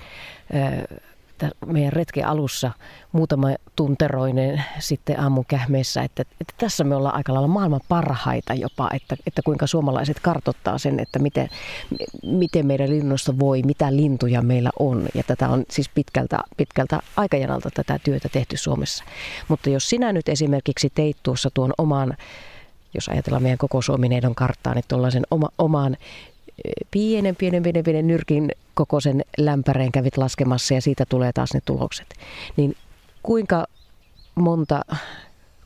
meidän 1.66 1.92
retken 1.92 2.26
alussa 2.26 2.70
muutama 3.12 3.48
tunteroinen 3.76 4.64
sitten 4.78 5.20
aamukähmeessä, 5.20 6.02
että, 6.02 6.22
että 6.22 6.54
tässä 6.58 6.84
me 6.84 6.96
ollaan 6.96 7.14
aika 7.14 7.34
lailla 7.34 7.48
maailman 7.48 7.80
parhaita 7.88 8.54
jopa, 8.54 8.90
että, 8.94 9.16
että 9.26 9.42
kuinka 9.42 9.66
suomalaiset 9.66 10.20
kartottaa 10.20 10.78
sen, 10.78 11.00
että 11.00 11.18
miten, 11.18 11.48
miten 12.22 12.66
meidän 12.66 12.90
linnusta 12.90 13.38
voi, 13.38 13.62
mitä 13.62 13.96
lintuja 13.96 14.42
meillä 14.42 14.70
on. 14.78 15.08
Ja 15.14 15.22
tätä 15.22 15.48
on 15.48 15.64
siis 15.70 15.88
pitkältä, 15.88 16.38
pitkältä 16.56 17.00
aikajanalta 17.16 17.70
tätä 17.74 17.98
työtä 18.04 18.28
tehty 18.28 18.56
Suomessa. 18.56 19.04
Mutta 19.48 19.70
jos 19.70 19.88
sinä 19.88 20.12
nyt 20.12 20.28
esimerkiksi 20.28 20.90
teit 20.94 21.16
tuossa 21.22 21.50
tuon 21.54 21.72
oman 21.78 22.16
jos 22.96 23.08
ajatellaan 23.08 23.42
meidän 23.42 23.58
koko 23.58 23.82
Suomineidon 23.82 24.34
karttaa, 24.34 24.74
niin 24.74 24.84
tuollaisen 24.88 25.22
oma, 25.30 25.48
omaan 25.58 25.96
pienen, 26.90 27.36
pienen, 27.36 27.62
pienen, 27.62 27.84
pienen 27.84 28.06
nyrkin 28.06 28.52
kokoisen 28.74 29.24
lämpäreen 29.38 29.92
kävit 29.92 30.16
laskemassa 30.16 30.74
ja 30.74 30.80
siitä 30.80 31.04
tulee 31.08 31.32
taas 31.32 31.54
ne 31.54 31.60
tulokset. 31.64 32.14
Niin 32.56 32.76
kuinka 33.22 33.66
monta 34.34 34.80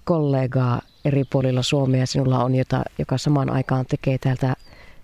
kollegaa 0.05 0.83
eri 1.05 1.25
puolilla 1.25 1.63
Suomea 1.63 2.07
sinulla 2.07 2.45
on, 2.45 2.55
jota, 2.55 2.83
joka 2.99 3.19
samaan 3.19 3.51
aikaan 3.51 3.87
tekee 3.87 4.19
täältä 4.19 4.57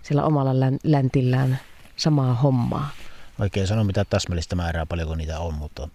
sillä 0.03 0.23
omalla 0.23 0.51
läntillään 0.83 1.59
samaa 1.95 2.33
hommaa? 2.33 2.89
Oikein 3.39 3.67
sano 3.67 3.83
mitä 3.83 4.05
täsmällistä 4.05 4.55
määrää 4.55 4.85
paljonko 4.85 5.15
niitä 5.15 5.39
on, 5.39 5.53
mutta 5.53 5.89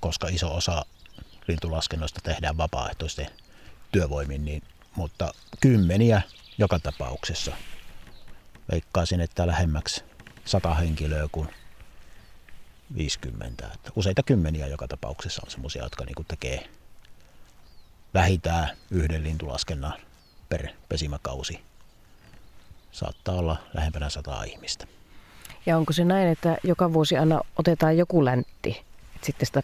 koska 0.00 0.28
iso 0.28 0.54
osa 0.54 0.84
lintulaskennoista 1.48 2.20
tehdään 2.22 2.56
vapaaehtoisten 2.56 3.26
työvoimin, 3.92 4.44
niin 4.44 4.62
mutta 4.96 5.34
kymmeniä 5.60 6.22
joka 6.58 6.78
tapauksessa. 6.78 7.52
Veikkaisin, 8.72 9.20
että 9.20 9.46
lähemmäksi 9.46 10.04
sata 10.44 10.74
henkilöä 10.74 11.28
kuin 11.32 11.48
50. 12.96 13.70
Että 13.74 13.90
useita 13.96 14.22
kymmeniä 14.22 14.66
joka 14.66 14.88
tapauksessa 14.88 15.42
on 15.44 15.50
semmoisia, 15.50 15.82
jotka 15.82 16.04
niin 16.04 16.26
tekee 16.28 16.68
vähintään 18.14 18.76
yhden 18.90 19.24
lintulaskennan 19.24 19.94
per 20.48 20.68
pesimäkausi. 20.88 21.60
Saattaa 22.92 23.34
olla 23.34 23.56
lähempänä 23.74 24.10
sata 24.10 24.44
ihmistä. 24.44 24.86
Ja 25.66 25.76
onko 25.76 25.92
se 25.92 26.04
näin, 26.04 26.28
että 26.28 26.56
joka 26.64 26.92
vuosi 26.92 27.16
aina 27.16 27.40
otetaan 27.56 27.98
joku 27.98 28.24
läntti? 28.24 28.70
Että 29.14 29.26
sitten 29.26 29.46
sitä 29.46 29.62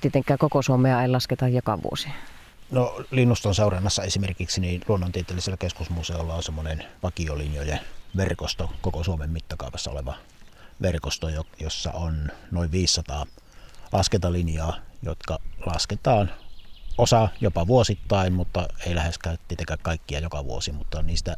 tietenkään 0.00 0.38
koko 0.38 0.62
Suomea 0.62 1.02
ei 1.02 1.08
lasketa 1.08 1.48
joka 1.48 1.82
vuosi. 1.82 2.08
No 2.70 3.04
linnuston 3.10 3.54
seurannassa 3.54 4.02
esimerkiksi 4.02 4.60
niin 4.60 4.82
luonnontieteellisellä 4.88 5.56
keskusmuseolla 5.56 6.34
on 6.34 6.42
semmoinen 6.42 6.84
vakiolinjojen 7.02 7.80
verkosto, 8.16 8.70
koko 8.80 9.04
Suomen 9.04 9.30
mittakaavassa 9.30 9.90
oleva 9.90 10.14
verkosto, 10.82 11.28
jossa 11.60 11.92
on 11.92 12.28
noin 12.50 12.72
500 12.72 13.26
laskentalinjaa, 13.92 14.76
jotka 15.02 15.38
lasketaan 15.66 16.30
osa 16.98 17.28
jopa 17.40 17.66
vuosittain, 17.66 18.32
mutta 18.32 18.68
ei 18.86 18.94
läheskään 18.94 19.38
tietenkään 19.48 19.78
kaikkia 19.82 20.20
joka 20.20 20.44
vuosi, 20.44 20.72
mutta 20.72 21.02
niistä 21.02 21.36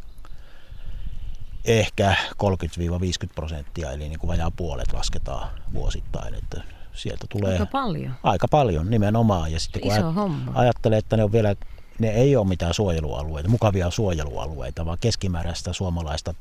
ehkä 1.65 2.17
30-50 2.33 3.29
prosenttia, 3.35 3.91
eli 3.91 4.09
niin 4.09 4.19
kuin 4.19 4.29
vajaa 4.29 4.51
puolet 4.51 4.93
lasketaan 4.93 5.51
vuosittain. 5.73 6.35
Että 6.35 6.63
sieltä 6.95 7.27
tulee 7.29 7.53
aika 7.53 7.67
paljon. 7.67 8.15
Aika 8.23 8.49
paljon 8.49 8.91
nimenomaan. 8.91 9.53
Ja 9.53 9.61
sitten 9.61 9.83
kun 9.83 9.93
Iso 9.93 10.13
homma. 10.13 10.53
ajattelee, 10.55 10.99
että 10.99 11.17
ne 11.17 11.25
on 11.25 11.33
vielä 11.33 11.55
ne 11.99 12.09
ei 12.09 12.37
ole 12.37 12.49
mitään 12.49 12.75
suojelualueita, 12.75 13.49
mukavia 13.49 13.91
suojelualueita, 13.91 14.87
vaan 14.87 14.99
keskimääräistä 15.01 15.73
suomalaista 15.73 16.35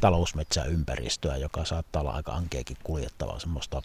talousmetsäympäristöä, 0.00 1.36
joka 1.36 1.64
saattaa 1.64 2.02
olla 2.02 2.10
aika 2.10 2.32
ankeakin 2.32 2.76
kuljettavaa, 2.84 3.38
semmoista 3.38 3.82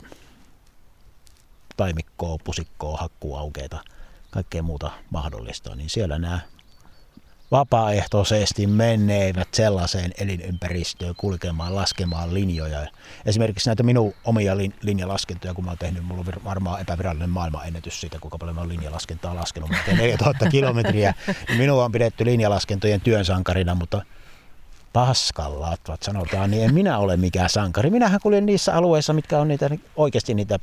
taimikkoa, 1.78 2.38
pusikkoa, 2.44 2.98
hakkuaukeita, 2.98 3.80
kaikkea 4.32 4.64
muuta 4.64 4.92
mahdollista, 5.10 5.76
niin 5.76 5.90
siellä 5.90 6.20
nämä 6.20 6.40
vapaaehtoisesti 7.56 8.68
menneivät 8.68 9.48
sellaiseen 9.54 10.12
elinympäristöön 10.18 11.16
kulkemaan, 11.18 11.76
laskemaan 11.76 12.34
linjoja. 12.34 12.88
Esimerkiksi 13.26 13.70
näitä 13.70 13.84
minun 13.84 14.14
omia 14.26 14.58
lin, 14.58 14.74
linjalaskentoja, 14.82 15.54
kun 15.54 15.66
mä 15.66 15.72
oon 15.72 15.78
tehnyt, 15.78 16.06
mulla 16.06 16.24
on 16.28 16.44
varmaan 16.44 16.82
epävirallinen 16.82 17.30
maailmanennätys 17.30 18.02
siitä, 18.02 18.20
kuinka 18.20 18.38
paljon 18.38 18.56
mä 18.56 18.62
oon 18.62 18.70
linjalaskentaa 18.70 19.36
laskenut. 19.36 19.72
Teen 19.86 19.98
4000 19.98 20.50
kilometriä, 20.50 21.14
niin 21.48 21.58
minua 21.58 21.86
on 21.86 21.92
pidetty 21.92 22.26
linjalaskentojen 22.26 23.02
työn 23.02 23.26
sankarina, 23.26 23.76
mutta 23.76 24.02
paskalla, 24.94 25.78
sanotaan, 26.02 26.52
niin 26.52 26.64
en 26.64 26.74
minä 26.74 26.98
ole 26.98 27.18
mikään 27.18 27.50
sankari. 27.50 27.90
Minähän 27.90 28.20
kuljen 28.24 28.46
niissä 28.46 28.74
alueissa, 28.74 29.14
mitkä 29.14 29.40
on 29.40 29.48
niitä, 29.48 29.70
oikeasti 29.96 30.34
niitä 30.34 30.60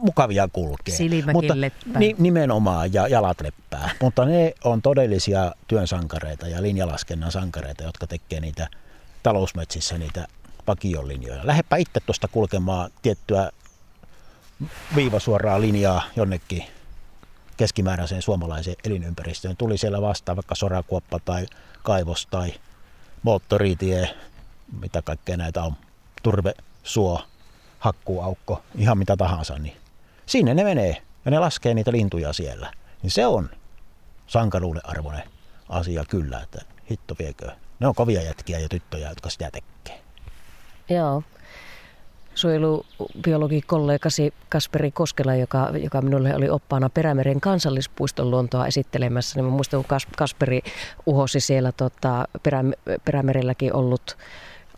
mukavia 0.00 0.48
kulkea. 0.48 0.94
Mutta 1.32 1.54
ni, 1.98 2.16
nimenomaan 2.18 2.92
ja 2.92 3.08
jalat 3.08 3.40
leppää. 3.40 3.90
Mutta 4.00 4.24
ne 4.24 4.54
on 4.64 4.82
todellisia 4.82 5.52
työnsankareita 5.68 6.48
ja 6.48 6.62
linjalaskennan 6.62 7.32
sankareita, 7.32 7.82
jotka 7.82 8.06
tekee 8.06 8.40
niitä 8.40 8.68
talousmetsissä 9.22 9.98
niitä 9.98 10.26
vakiolinjoja. 10.66 11.46
Lähdepä 11.46 11.76
itse 11.76 12.00
tuosta 12.00 12.28
kulkemaan 12.28 12.90
tiettyä 13.02 13.50
viivasuoraa 14.96 15.60
linjaa 15.60 16.02
jonnekin 16.16 16.64
keskimääräiseen 17.56 18.22
suomalaiseen 18.22 18.76
elinympäristöön. 18.84 19.56
Tuli 19.56 19.78
siellä 19.78 20.02
vastaan 20.02 20.36
vaikka 20.36 20.54
sorakuoppa 20.54 21.18
tai 21.24 21.46
kaivos 21.82 22.26
tai 22.26 22.52
moottoritie, 23.22 24.08
mitä 24.80 25.02
kaikkea 25.02 25.36
näitä 25.36 25.62
on, 25.62 25.72
turve, 26.22 26.54
suo, 26.82 27.22
hakkuaukko, 27.78 28.62
ihan 28.78 28.98
mitä 28.98 29.16
tahansa, 29.16 29.58
niin 29.58 29.79
Sinne 30.30 30.54
ne 30.54 30.64
menee 30.64 30.96
ja 31.24 31.30
ne 31.30 31.38
laskee 31.38 31.74
niitä 31.74 31.92
lintuja 31.92 32.32
siellä. 32.32 32.72
Niin 33.02 33.10
se 33.10 33.26
on 33.26 33.50
sankaruuden 34.26 34.82
arvoinen 34.84 35.22
asia 35.68 36.04
kyllä, 36.08 36.40
että 36.40 36.58
hitto 36.90 37.14
viekö. 37.18 37.50
Ne 37.80 37.86
on 37.86 37.94
kovia 37.94 38.22
jätkiä 38.22 38.58
ja 38.58 38.68
tyttöjä, 38.68 39.08
jotka 39.08 39.30
sitä 39.30 39.50
tekee. 39.50 40.00
Joo. 40.88 41.22
Suojelubiologikollegasi 42.34 44.34
Kasperi 44.48 44.90
Koskela, 44.90 45.34
joka, 45.34 45.70
joka 45.82 46.02
minulle 46.02 46.34
oli 46.34 46.48
oppaana 46.48 46.90
Perämeren 46.90 47.40
kansallispuiston 47.40 48.30
luontoa 48.30 48.66
esittelemässä, 48.66 49.40
niin 49.40 49.52
muistan, 49.52 49.84
kun 49.84 49.98
Kasperi 50.16 50.60
uhosi 51.06 51.40
siellä 51.40 51.72
tota, 51.72 52.28
Perä, 52.42 52.64
Perämerelläkin 53.04 53.74
ollut 53.74 54.16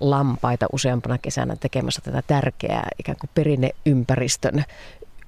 lampaita 0.00 0.66
useampana 0.72 1.18
kesänä 1.18 1.56
tekemässä 1.56 2.00
tätä 2.04 2.22
tärkeää 2.26 2.88
ikään 2.98 3.18
kuin 3.20 3.30
perinneympäristön 3.34 4.64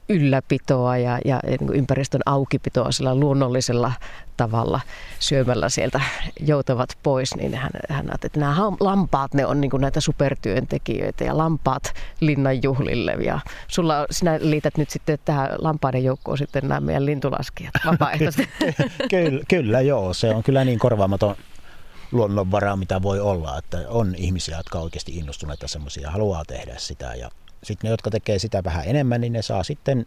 ylläpitoa 0.09 0.97
ja, 0.97 1.19
ja 1.25 1.41
niin 1.47 1.59
kuin 1.59 1.77
ympäristön 1.77 2.21
aukipitoa 2.27 2.93
sillä 2.93 3.15
luonnollisella 3.15 3.93
tavalla 4.37 4.81
syömällä 5.19 5.69
sieltä 5.69 6.01
joutavat 6.41 6.99
pois, 7.03 7.37
niin 7.37 7.55
hän, 7.55 7.71
hän 7.89 8.11
ajatteli, 8.11 8.29
että 8.29 8.41
nämä 8.41 8.57
lampaat, 8.81 9.35
ne 9.35 9.47
on 9.47 9.61
niin 9.61 9.71
kuin 9.71 9.81
näitä 9.81 10.01
supertyöntekijöitä 10.01 11.25
ja 11.25 11.39
lampaat 11.39 11.95
linnanjuhlille. 12.21 13.13
Ja 13.13 13.41
sulla, 13.69 14.07
sinä 14.11 14.39
liität 14.41 14.79
nyt 14.79 14.91
sitten 14.91 15.19
tähän 15.25 15.51
lampaiden 15.59 16.05
joukkoon 16.05 16.39
sitten 16.39 16.69
nämä 16.69 16.81
meidän 16.81 17.07
lintulaskijat 17.07 17.75
vapaaehtoisesti. 17.87 18.49
kyllä, 19.11 19.43
kyllä, 19.49 19.81
joo. 19.81 20.15
Se 20.15 20.35
on 20.35 20.43
kyllä 20.43 20.65
niin 20.65 20.79
korvaamaton 20.79 21.37
luonnonvara, 22.13 22.77
mitä 22.77 23.03
voi 23.03 23.21
olla, 23.21 23.59
että 23.59 23.79
on 23.89 24.15
ihmisiä, 24.15 24.57
jotka 24.57 24.79
oikeasti 24.79 25.17
innostuneita 25.17 25.69
semmoisia, 25.69 26.11
haluaa 26.11 26.45
tehdä 26.45 26.75
sitä 26.77 27.15
ja 27.15 27.31
sitten 27.65 27.89
ne, 27.89 27.91
jotka 27.91 28.11
tekee 28.11 28.39
sitä 28.39 28.65
vähän 28.65 28.85
enemmän, 28.87 29.21
niin 29.21 29.33
ne 29.33 29.43
saa 29.43 29.63
sitten 29.63 30.07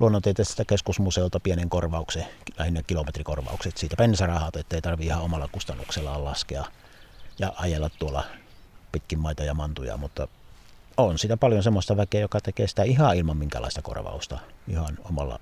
luonnontieteellisestä 0.00 0.64
keskusmuseolta 0.64 1.40
pienen 1.40 1.68
korvauksen, 1.68 2.26
lähinnä 2.58 2.82
kilometrikorvaukset 2.82 3.76
siitä 3.76 3.96
pensarahat, 3.96 4.56
ettei 4.56 4.80
tarvi 4.80 5.06
ihan 5.06 5.22
omalla 5.22 5.48
kustannuksellaan 5.52 6.24
laskea 6.24 6.64
ja 7.38 7.52
ajella 7.56 7.90
tuolla 7.98 8.24
pitkin 8.92 9.18
maita 9.18 9.44
ja 9.44 9.54
mantuja, 9.54 9.96
mutta 9.96 10.28
on 10.96 11.18
sitä 11.18 11.36
paljon 11.36 11.62
semmoista 11.62 11.96
väkeä, 11.96 12.20
joka 12.20 12.40
tekee 12.40 12.66
sitä 12.66 12.82
ihan 12.82 13.16
ilman 13.16 13.36
minkälaista 13.36 13.82
korvausta, 13.82 14.38
ihan 14.68 14.98
omalla 15.04 15.40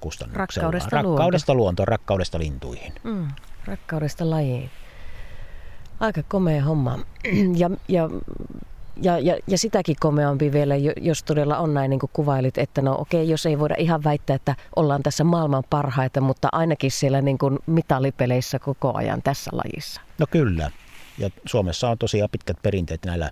kustannuksella. 0.00 0.66
Rakkaudesta, 0.66 0.96
rakkaudesta 1.02 1.54
luontoon, 1.54 1.88
rakkaudesta 1.88 2.38
lintuihin. 2.38 2.92
Mm, 3.02 3.28
rakkaudesta 3.64 4.30
lajiin. 4.30 4.70
Aika 6.00 6.22
komea 6.22 6.64
homma. 6.64 6.98
Ja, 7.56 7.70
ja 7.88 8.08
ja, 9.02 9.18
ja, 9.18 9.36
ja 9.46 9.58
sitäkin 9.58 9.96
komeampi 10.00 10.52
vielä, 10.52 10.74
jos 11.00 11.22
todella 11.22 11.58
on 11.58 11.74
näin 11.74 11.90
niin 11.90 12.00
kuin 12.00 12.10
kuvailit, 12.12 12.58
että 12.58 12.82
no 12.82 12.94
okei, 12.98 13.20
okay, 13.20 13.30
jos 13.30 13.46
ei 13.46 13.58
voida 13.58 13.74
ihan 13.78 14.04
väittää, 14.04 14.36
että 14.36 14.56
ollaan 14.76 15.02
tässä 15.02 15.24
maailman 15.24 15.64
parhaita, 15.70 16.20
mutta 16.20 16.48
ainakin 16.52 16.90
siellä 16.90 17.22
niin 17.22 17.38
kuin 17.38 17.58
mitalipeleissä 17.66 18.58
koko 18.58 18.92
ajan 18.94 19.22
tässä 19.22 19.50
lajissa. 19.54 20.00
No 20.18 20.26
kyllä. 20.30 20.70
Ja 21.18 21.30
Suomessa 21.46 21.88
on 21.88 21.98
tosiaan 21.98 22.30
pitkät 22.30 22.56
perinteet 22.62 23.04
näillä 23.04 23.30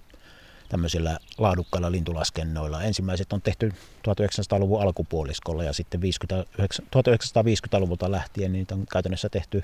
tämmöisillä 0.68 1.18
laadukkailla 1.38 1.92
lintulaskennoilla. 1.92 2.82
Ensimmäiset 2.82 3.32
on 3.32 3.42
tehty 3.42 3.72
1900-luvun 4.08 4.82
alkupuoliskolla 4.82 5.64
ja 5.64 5.72
sitten 5.72 6.00
50, 6.00 6.50
1950-luvulta 6.96 8.10
lähtien 8.10 8.52
niin 8.52 8.60
niitä 8.60 8.74
on 8.74 8.86
käytännössä 8.92 9.28
tehty 9.28 9.62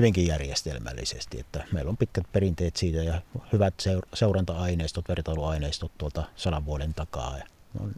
hyvinkin 0.00 0.26
järjestelmällisesti, 0.26 1.40
että 1.40 1.64
meillä 1.72 1.88
on 1.88 1.96
pitkät 1.96 2.24
perinteet 2.32 2.76
siitä 2.76 2.98
ja 2.98 3.22
hyvät 3.52 3.74
seuranta-aineistot, 4.14 5.08
vertailuaineistot 5.08 5.92
tuolta 5.98 6.24
sadan 6.36 6.66
vuoden 6.66 6.94
takaa. 6.94 7.38
Ja 7.38 7.44
on, 7.80 7.94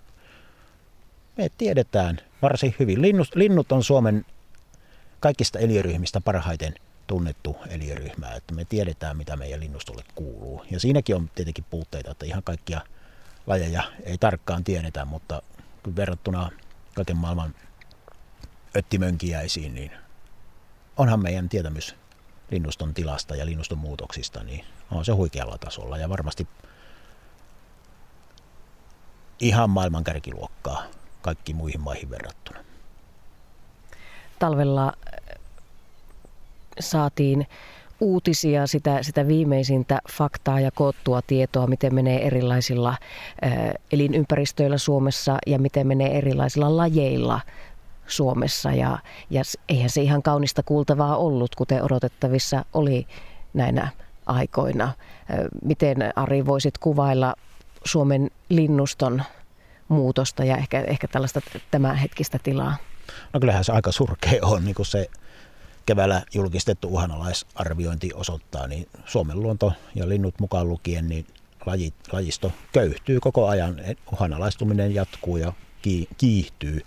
me 1.36 1.50
tiedetään 1.58 2.18
varsin 2.42 2.74
hyvin. 2.78 3.02
Linnut, 3.02 3.28
linnut 3.34 3.72
on 3.72 3.84
Suomen 3.84 4.26
kaikista 5.20 5.58
eliöryhmistä 5.58 6.20
parhaiten 6.20 6.74
tunnettu 7.06 7.56
eliöryhmä, 7.68 8.34
että 8.34 8.54
me 8.54 8.64
tiedetään, 8.64 9.16
mitä 9.16 9.36
meidän 9.36 9.60
linnustolle 9.60 10.04
kuuluu. 10.14 10.64
Ja 10.70 10.80
siinäkin 10.80 11.16
on 11.16 11.30
tietenkin 11.34 11.64
puutteita, 11.70 12.10
että 12.10 12.26
ihan 12.26 12.42
kaikkia 12.42 12.80
lajeja 13.46 13.82
ei 14.04 14.18
tarkkaan 14.18 14.64
tiedetä, 14.64 15.04
mutta 15.04 15.42
verrattuna 15.96 16.50
kaiken 16.94 17.16
maailman 17.16 17.54
öttimönkiäisiin, 18.76 19.74
niin 19.74 19.90
onhan 21.02 21.22
meidän 21.22 21.48
tietämys 21.48 21.96
linnuston 22.50 22.94
tilasta 22.94 23.36
ja 23.36 23.46
linnuston 23.46 23.78
muutoksista, 23.78 24.42
niin 24.42 24.64
on 24.90 25.04
se 25.04 25.12
huikealla 25.12 25.58
tasolla 25.58 25.98
ja 25.98 26.08
varmasti 26.08 26.48
ihan 29.40 29.70
maailman 29.70 30.04
kärkiluokkaa 30.04 30.82
kaikki 31.22 31.54
muihin 31.54 31.80
maihin 31.80 32.10
verrattuna. 32.10 32.58
Talvella 34.38 34.86
äh, 34.86 35.38
saatiin 36.80 37.46
uutisia, 38.00 38.66
sitä, 38.66 39.02
sitä 39.02 39.26
viimeisintä 39.26 39.98
faktaa 40.10 40.60
ja 40.60 40.70
koottua 40.70 41.22
tietoa, 41.22 41.66
miten 41.66 41.94
menee 41.94 42.26
erilaisilla 42.26 42.88
äh, 43.44 43.52
elinympäristöillä 43.92 44.78
Suomessa 44.78 45.38
ja 45.46 45.58
miten 45.58 45.86
menee 45.86 46.18
erilaisilla 46.18 46.76
lajeilla 46.76 47.40
Suomessa 48.12 48.72
ja, 48.72 48.98
ja 49.30 49.42
eihän 49.68 49.90
se 49.90 50.02
ihan 50.02 50.22
kaunista 50.22 50.62
kuultavaa 50.62 51.16
ollut, 51.16 51.54
kuten 51.54 51.82
odotettavissa 51.82 52.64
oli 52.72 53.06
näinä 53.54 53.88
aikoina. 54.26 54.92
Miten 55.64 55.96
Ari 56.16 56.46
voisit 56.46 56.78
kuvailla 56.78 57.34
Suomen 57.84 58.30
linnuston 58.48 59.22
muutosta 59.88 60.44
ja 60.44 60.56
ehkä, 60.56 60.80
ehkä 60.80 61.08
tällaista 61.08 61.40
tämänhetkistä 61.70 62.38
tilaa? 62.38 62.76
No 63.32 63.40
kyllähän 63.40 63.64
se 63.64 63.72
aika 63.72 63.92
surkea 63.92 64.40
on, 64.42 64.64
niin 64.64 64.74
kuin 64.74 64.86
se 64.86 65.10
keväällä 65.86 66.22
julkistettu 66.34 66.88
uhanalaisarviointi 66.88 68.10
osoittaa, 68.14 68.66
niin 68.66 68.88
Suomen 69.04 69.40
luonto 69.42 69.72
ja 69.94 70.08
linnut 70.08 70.34
mukaan 70.40 70.68
lukien, 70.68 71.08
niin 71.08 71.26
lajisto 72.12 72.52
köyhtyy 72.72 73.20
koko 73.20 73.48
ajan. 73.48 73.80
Uhanalaistuminen 74.12 74.94
jatkuu 74.94 75.36
ja 75.36 75.52
kiihtyy 76.18 76.80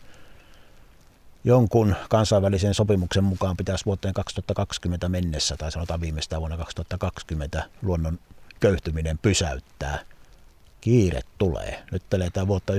jonkun 1.45 1.95
kansainvälisen 2.09 2.73
sopimuksen 2.73 3.23
mukaan 3.23 3.57
pitäisi 3.57 3.85
vuoteen 3.85 4.13
2020 4.13 5.09
mennessä, 5.09 5.57
tai 5.57 5.71
sanotaan 5.71 6.01
viimeistään 6.01 6.39
vuonna 6.39 6.57
2020, 6.57 7.69
luonnon 7.81 8.19
köyhtyminen 8.59 9.17
pysäyttää. 9.17 9.99
Kiire 10.81 11.21
tulee. 11.37 11.83
Nyt 11.91 12.13
eletään 12.13 12.47
vuotta 12.47 12.73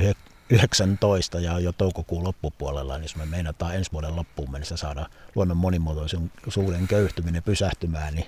19 0.50 1.40
ja 1.40 1.58
jo 1.58 1.72
toukokuun 1.72 2.24
loppupuolella, 2.24 2.96
niin 2.96 3.04
jos 3.04 3.16
me 3.16 3.26
meinataan 3.26 3.74
ensi 3.74 3.92
vuoden 3.92 4.16
loppuun 4.16 4.50
mennessä 4.50 4.76
saada 4.76 5.06
luonnon 5.34 5.56
monimuotoisuuden 5.56 6.88
köyhtyminen 6.88 7.42
pysähtymään, 7.42 8.14
niin 8.14 8.26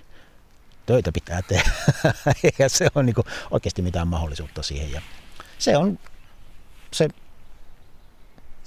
töitä 0.86 1.12
pitää 1.12 1.42
tehdä. 1.42 1.70
ja 2.58 2.68
se 2.68 2.88
on 2.94 3.06
niin 3.06 3.16
oikeasti 3.50 3.82
mitään 3.82 4.08
mahdollisuutta 4.08 4.62
siihen. 4.62 4.92
Ja 4.92 5.02
se 5.58 5.76
on 5.76 5.98
se 6.92 7.08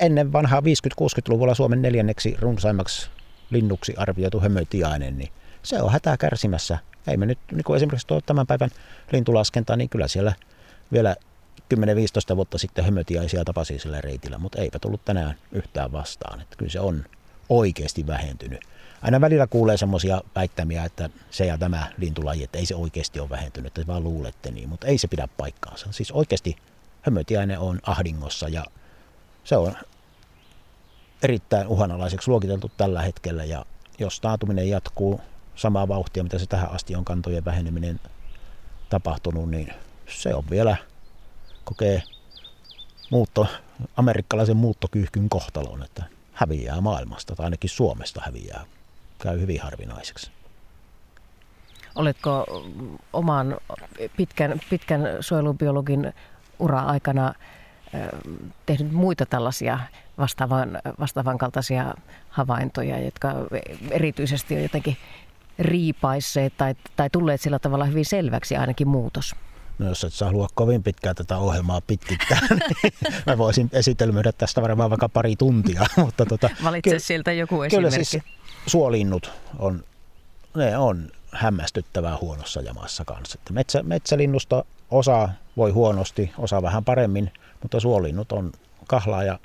ennen 0.02 0.34
vanhaa 0.34 0.60
50-60-luvulla 0.60 1.56
Suomen 1.56 1.82
neljänneksi 1.82 2.36
runsaimmaksi 2.40 3.10
linnuksi 3.50 3.94
arvioitu 3.98 4.40
hömötiainen, 4.40 5.18
niin 5.18 5.32
se 5.64 5.82
on 5.82 5.92
hätää 5.92 6.18
kärsimässä. 6.18 6.78
Ei 7.08 7.18
me 7.18 7.26
nyt 7.26 7.40
niin 7.52 7.64
kuin 7.64 7.78
esimerkiksi 7.78 8.08
tuo 8.08 8.22
tämän 8.22 8.48
päivän 8.48 8.70
lintulaskenta, 9.12 9.76
niin 9.76 9.90
kyllä 9.90 10.08
siellä 10.08 10.34
vielä 10.92 11.16
10-15 11.76 12.36
vuotta 12.36 12.58
sitten 12.58 12.86
hömötiaisia 12.86 13.46
tapasi 13.46 13.80
sillä 13.80 14.02
reitillä, 14.02 14.38
mutta 14.38 14.62
eipä 14.62 14.80
tullut 14.80 15.06
tänään 15.06 15.36
yhtään 15.52 15.92
vastaan. 15.92 16.42
Että 16.42 16.56
kyllä 16.56 16.72
se 16.72 16.80
on 16.80 17.06
oikeasti 17.50 18.08
vähentynyt. 18.08 18.60
Aina 19.02 19.22
välillä 19.22 19.48
kuulee 19.48 19.78
semmoisia 19.78 20.22
väittämiä, 20.36 20.86
että 20.86 21.10
se 21.32 21.46
ja 21.46 21.58
tämä 21.58 21.88
lintulaji, 21.98 22.44
että 22.44 22.58
ei 22.58 22.66
se 22.66 22.76
oikeasti 22.76 23.20
ole 23.20 23.30
vähentynyt, 23.30 23.78
että 23.78 23.88
vaan 23.88 24.04
luulette 24.04 24.52
niin, 24.52 24.70
mutta 24.70 24.88
ei 24.88 24.98
se 24.98 25.08
pidä 25.08 25.28
paikkaansa. 25.38 25.88
Siis 25.92 26.12
oikeasti 26.12 26.56
hömötiainen 27.02 27.60
on 27.60 27.80
ahdingossa 27.84 28.50
ja 28.50 28.66
se 29.44 29.58
on 29.58 29.76
erittäin 31.24 31.68
uhanalaiseksi 31.68 32.30
luokiteltu 32.30 32.72
tällä 32.78 33.02
hetkellä 33.02 33.44
ja 33.44 33.66
jos 34.00 34.20
taatuminen 34.20 34.70
jatkuu 34.70 35.22
samaa 35.56 35.88
vauhtia, 35.88 36.24
mitä 36.24 36.40
se 36.40 36.46
tähän 36.46 36.72
asti 36.72 36.96
on 36.96 37.06
kantojen 37.06 37.46
väheneminen 37.46 38.00
tapahtunut, 38.90 39.50
niin 39.50 39.74
se 40.10 40.36
on 40.36 40.44
vielä 40.50 40.78
kokee 41.64 42.04
muutto, 43.10 43.48
amerikkalaisen 43.98 44.58
muuttokyyhkyn 44.58 45.30
kohtalon, 45.30 45.84
että 45.84 46.04
häviää 46.34 46.82
maailmasta 46.82 47.36
tai 47.36 47.44
ainakin 47.44 47.70
Suomesta 47.70 48.22
häviää, 48.26 48.66
käy 49.20 49.42
hyvin 49.42 49.62
harvinaiseksi. 49.62 50.32
Oletko 51.96 52.64
oman 53.14 53.58
pitkän, 54.18 54.62
pitkän 54.70 55.02
suojelubiologin 55.20 56.14
ura-aikana 56.60 57.34
tehnyt 58.66 58.92
muita 58.92 59.26
tällaisia 59.26 59.80
vastaavan, 60.18 60.80
vastaavan 61.00 61.38
kaltaisia 61.38 61.94
havaintoja, 62.30 63.00
jotka 63.00 63.34
erityisesti 63.92 64.56
on 64.56 64.62
jotenkin 64.62 64.98
riipaisseet 65.60 66.54
tai, 66.58 66.76
tai 66.96 67.10
tulleet 67.10 67.42
sillä 67.42 67.60
tavalla 67.60 67.86
hyvin 67.86 68.06
selväksi 68.06 68.56
ainakin 68.56 68.88
muutos? 68.88 69.36
No 69.80 69.88
jos 69.88 70.04
et 70.04 70.14
halua 70.22 70.48
kovin 70.56 70.84
pitkään 70.84 71.16
tätä 71.16 71.38
ohjelmaa 71.38 71.82
pitkittää, 71.82 72.40
niin 72.50 72.94
mä 73.26 73.38
voisin 73.38 73.70
esitelmöidä 73.74 74.32
tästä 74.32 74.62
varmaan 74.62 74.90
vaikka 74.90 75.10
pari 75.10 75.36
tuntia. 75.36 75.86
Mutta 75.98 76.26
tota, 76.26 76.50
Valitse 76.64 76.90
ky- 76.90 77.00
sieltä 77.00 77.32
joku 77.32 77.62
esimerkki. 77.62 77.76
Kyllä 77.76 78.06
siis 78.06 78.24
suolinnut 78.68 79.32
on, 79.60 79.84
ne 80.56 80.78
on 80.78 81.10
hämmästyttävää 81.32 82.18
huonossa 82.22 82.62
jamassa 82.62 83.06
kanssa. 83.06 83.40
Että 83.40 83.54
metsä, 83.54 83.84
metsälinnusta 83.84 84.66
osa 84.92 85.30
voi 85.58 85.72
huonosti, 85.72 86.32
osa 86.38 86.62
vähän 86.62 86.86
paremmin, 86.86 87.32
mutta 87.62 87.80
suolinnut 87.80 88.32
on 88.32 88.52
kahlaa 88.88 89.24
ja 89.24 89.40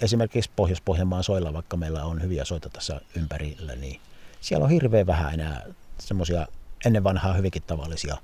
esimerkiksi 0.00 0.50
Pohjois-Pohjanmaan 0.56 1.24
soilla, 1.24 1.52
vaikka 1.52 1.76
meillä 1.76 2.04
on 2.04 2.22
hyviä 2.22 2.44
soita 2.44 2.68
tässä 2.68 3.00
ympärillä, 3.16 3.74
niin 3.74 4.00
siellä 4.40 4.64
on 4.64 4.70
hirveän 4.70 5.06
vähän 5.06 5.34
enää 5.34 5.62
semmoisia 5.98 6.46
ennen 6.86 7.04
vanhaa 7.04 7.34
hyvinkin 7.34 7.62
tavallisia 7.62 8.16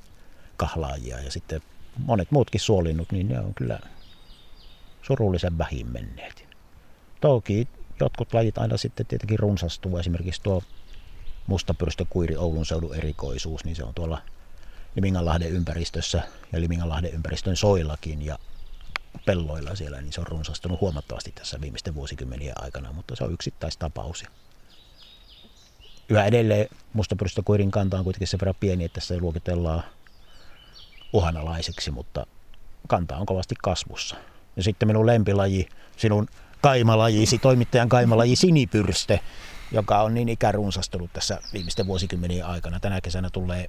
kahlaajia 0.56 1.20
ja 1.20 1.30
sitten 1.30 1.62
monet 1.98 2.30
muutkin 2.30 2.60
suolinnut, 2.60 3.12
niin 3.12 3.28
ne 3.28 3.40
on 3.40 3.54
kyllä 3.54 3.80
surullisen 5.02 5.58
vähin 5.58 5.92
menneet. 5.92 6.44
Toki 7.20 7.68
jotkut 8.00 8.34
lajit 8.34 8.58
aina 8.58 8.76
sitten 8.76 9.06
tietenkin 9.06 9.38
runsastuu. 9.38 9.98
Esimerkiksi 9.98 10.42
tuo 10.42 10.62
mustapyrstökuiri 11.46 12.36
Oulun 12.36 12.66
seudun 12.66 12.94
erikoisuus, 12.94 13.64
niin 13.64 13.76
se 13.76 13.84
on 13.84 13.94
tuolla 13.94 14.22
Liminganlahden 14.96 15.50
ympäristössä 15.50 16.22
ja 16.52 16.60
Liminganlahden 16.60 17.12
ympäristön 17.12 17.56
soillakin 17.56 18.22
ja 18.22 18.38
pelloilla 19.26 19.74
siellä, 19.74 20.00
niin 20.00 20.12
se 20.12 20.20
on 20.20 20.26
runsastunut 20.26 20.80
huomattavasti 20.80 21.32
tässä 21.32 21.60
viimeisten 21.60 21.94
vuosikymmenien 21.94 22.62
aikana, 22.62 22.92
mutta 22.92 23.16
se 23.16 23.24
on 23.24 23.32
yksittäistapaus. 23.32 24.24
Yhä 26.08 26.24
edelleen 26.24 26.68
mustapyrstökuirin 26.92 27.70
kanta 27.70 27.98
on 27.98 28.04
kuitenkin 28.04 28.28
sen 28.28 28.40
verran 28.40 28.54
pieni, 28.60 28.84
että 28.84 29.00
se 29.00 29.20
luokitellaan 29.20 29.82
uhanalaiseksi, 31.12 31.90
mutta 31.90 32.26
kanta 32.88 33.16
on 33.16 33.26
kovasti 33.26 33.54
kasvussa. 33.62 34.16
Ja 34.56 34.62
sitten 34.62 34.88
minun 34.88 35.06
lempilaji, 35.06 35.68
sinun 35.96 36.28
kaimalajisi, 36.62 37.38
toimittajan 37.38 37.88
kaimalaji 37.88 38.36
sinipyrste, 38.36 39.20
joka 39.72 40.02
on 40.02 40.14
niin 40.14 40.28
ikärunsastunut 40.28 41.12
tässä 41.12 41.38
viimeisten 41.52 41.86
vuosikymmenien 41.86 42.46
aikana. 42.46 42.80
Tänä 42.80 43.00
kesänä 43.00 43.30
tulee 43.30 43.66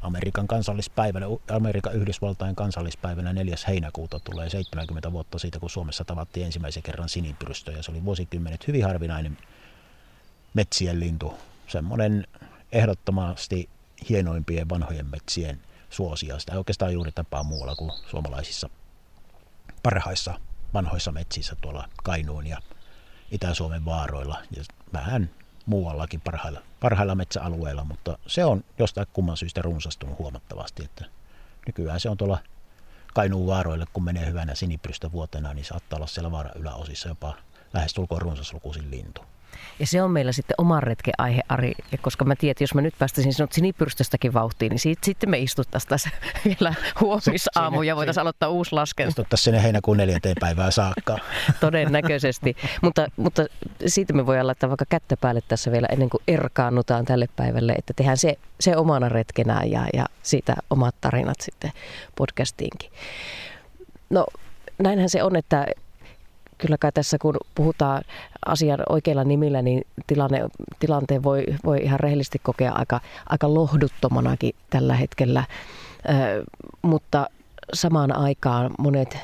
Amerikan 0.00 0.48
kansallispäivänä, 0.48 1.26
Amerikan 1.52 1.94
Yhdysvaltain 1.94 2.56
kansallispäivänä 2.56 3.32
4. 3.32 3.54
heinäkuuta 3.68 4.20
tulee 4.20 4.50
70 4.50 5.12
vuotta 5.12 5.38
siitä, 5.38 5.60
kun 5.60 5.70
Suomessa 5.70 6.04
tavattiin 6.04 6.46
ensimmäisen 6.46 6.82
kerran 6.82 7.08
sinipyrstö. 7.08 7.72
Ja 7.72 7.82
se 7.82 7.90
oli 7.90 8.04
vuosikymmenet 8.04 8.66
hyvin 8.66 8.84
harvinainen 8.84 9.38
metsien 10.54 11.00
lintu. 11.00 11.34
Semmoinen 11.68 12.26
ehdottomasti 12.72 13.68
hienoimpien 14.08 14.68
vanhojen 14.68 15.06
metsien 15.06 15.60
suosia. 15.90 16.38
Sitä 16.38 16.52
ei 16.52 16.58
oikeastaan 16.58 16.92
juuri 16.92 17.12
tapaa 17.12 17.42
muualla 17.42 17.74
kuin 17.74 17.92
suomalaisissa 18.10 18.70
parhaissa 19.82 20.40
vanhoissa 20.74 21.12
metsissä 21.12 21.56
tuolla 21.60 21.88
Kainuun 22.02 22.46
ja 22.46 22.58
Itä-Suomen 23.30 23.84
vaaroilla 23.84 24.42
ja 24.56 24.62
vähän 24.92 25.30
muuallakin 25.68 26.20
parhailla, 26.20 26.60
parhailla 26.80 27.14
metsäalueilla, 27.14 27.84
mutta 27.84 28.18
se 28.26 28.44
on 28.44 28.64
jostain 28.78 29.06
kumman 29.12 29.36
syystä 29.36 29.62
runsastunut 29.62 30.18
huomattavasti, 30.18 30.84
että 30.84 31.04
nykyään 31.66 32.00
se 32.00 32.10
on 32.10 32.16
tuolla 32.16 32.38
Kainuun 33.14 33.46
vaaroille, 33.46 33.84
kun 33.92 34.04
menee 34.04 34.26
hyvänä 34.26 34.54
sinipyrystä 34.54 35.12
vuotena, 35.12 35.54
niin 35.54 35.64
saattaa 35.64 35.96
olla 35.96 36.06
siellä 36.06 36.30
vaaran 36.30 36.56
yläosissa 36.56 37.08
jopa 37.08 37.34
lähestulkoon 37.72 38.22
runsaslukuisin 38.22 38.90
lintu. 38.90 39.20
Ja 39.78 39.86
se 39.86 40.02
on 40.02 40.10
meillä 40.10 40.32
sitten 40.32 40.54
oman 40.58 40.82
retken 40.82 41.14
aihe, 41.18 41.40
Ari. 41.48 41.72
Ja 41.92 41.98
koska 41.98 42.24
mä 42.24 42.36
tiedän, 42.36 42.50
että 42.50 42.62
jos 42.62 42.74
mä 42.74 42.80
nyt 42.80 42.94
päästäisin 42.98 43.32
sinut 43.34 43.52
sinipyrstöstäkin 43.52 44.34
vauhtiin, 44.34 44.70
niin 44.70 44.78
siitä, 44.78 45.00
sitten 45.04 45.30
me 45.30 45.38
istuttaisiin 45.38 45.88
tässä 45.88 46.10
vielä 46.44 46.74
huomisaamu 47.00 47.82
ja 47.82 47.96
voitaisiin 47.96 48.22
aloittaa 48.22 48.48
uusi 48.48 48.72
laskenta. 48.72 49.08
Istuttaisiin 49.08 49.44
sinne 49.44 49.62
heinäkuun 49.62 49.96
neljänteen 49.96 50.36
päivään 50.40 50.72
saakka. 50.72 51.18
Todennäköisesti. 51.60 52.56
mutta, 52.82 53.06
mutta 53.16 53.46
siitä 53.86 54.12
me 54.12 54.26
voidaan 54.26 54.46
laittaa 54.46 54.70
vaikka 54.70 54.84
kättä 54.88 55.16
päälle 55.16 55.40
tässä 55.48 55.72
vielä 55.72 55.86
ennen 55.90 56.10
kuin 56.10 56.22
erkaannutaan 56.28 57.04
tälle 57.04 57.26
päivälle, 57.36 57.72
että 57.72 57.92
tehdään 57.96 58.16
se, 58.16 58.38
se 58.60 58.76
omana 58.76 59.08
retkenään 59.08 59.70
ja, 59.70 59.86
ja 59.94 60.06
siitä 60.22 60.54
omat 60.70 60.94
tarinat 61.00 61.40
sitten 61.40 61.72
podcastiinkin. 62.16 62.90
No 64.10 64.26
näinhän 64.78 65.10
se 65.10 65.22
on, 65.22 65.36
että 65.36 65.66
kyllä 66.58 66.78
kai 66.78 66.92
tässä 66.92 67.18
kun 67.18 67.36
puhutaan 67.54 68.02
asian 68.46 68.80
oikeilla 68.88 69.24
nimillä, 69.24 69.62
niin 69.62 69.82
tilanne, 70.06 70.44
tilanteen 70.78 71.22
voi, 71.22 71.44
voi 71.64 71.78
ihan 71.82 72.00
rehellisesti 72.00 72.38
kokea 72.42 72.72
aika, 72.72 73.00
aika 73.28 73.54
lohduttomanakin 73.54 74.54
tällä 74.70 74.94
hetkellä. 74.94 75.44
Ö, 76.08 76.44
mutta 76.82 77.26
samaan 77.72 78.16
aikaan 78.16 78.70
monet, 78.78 79.18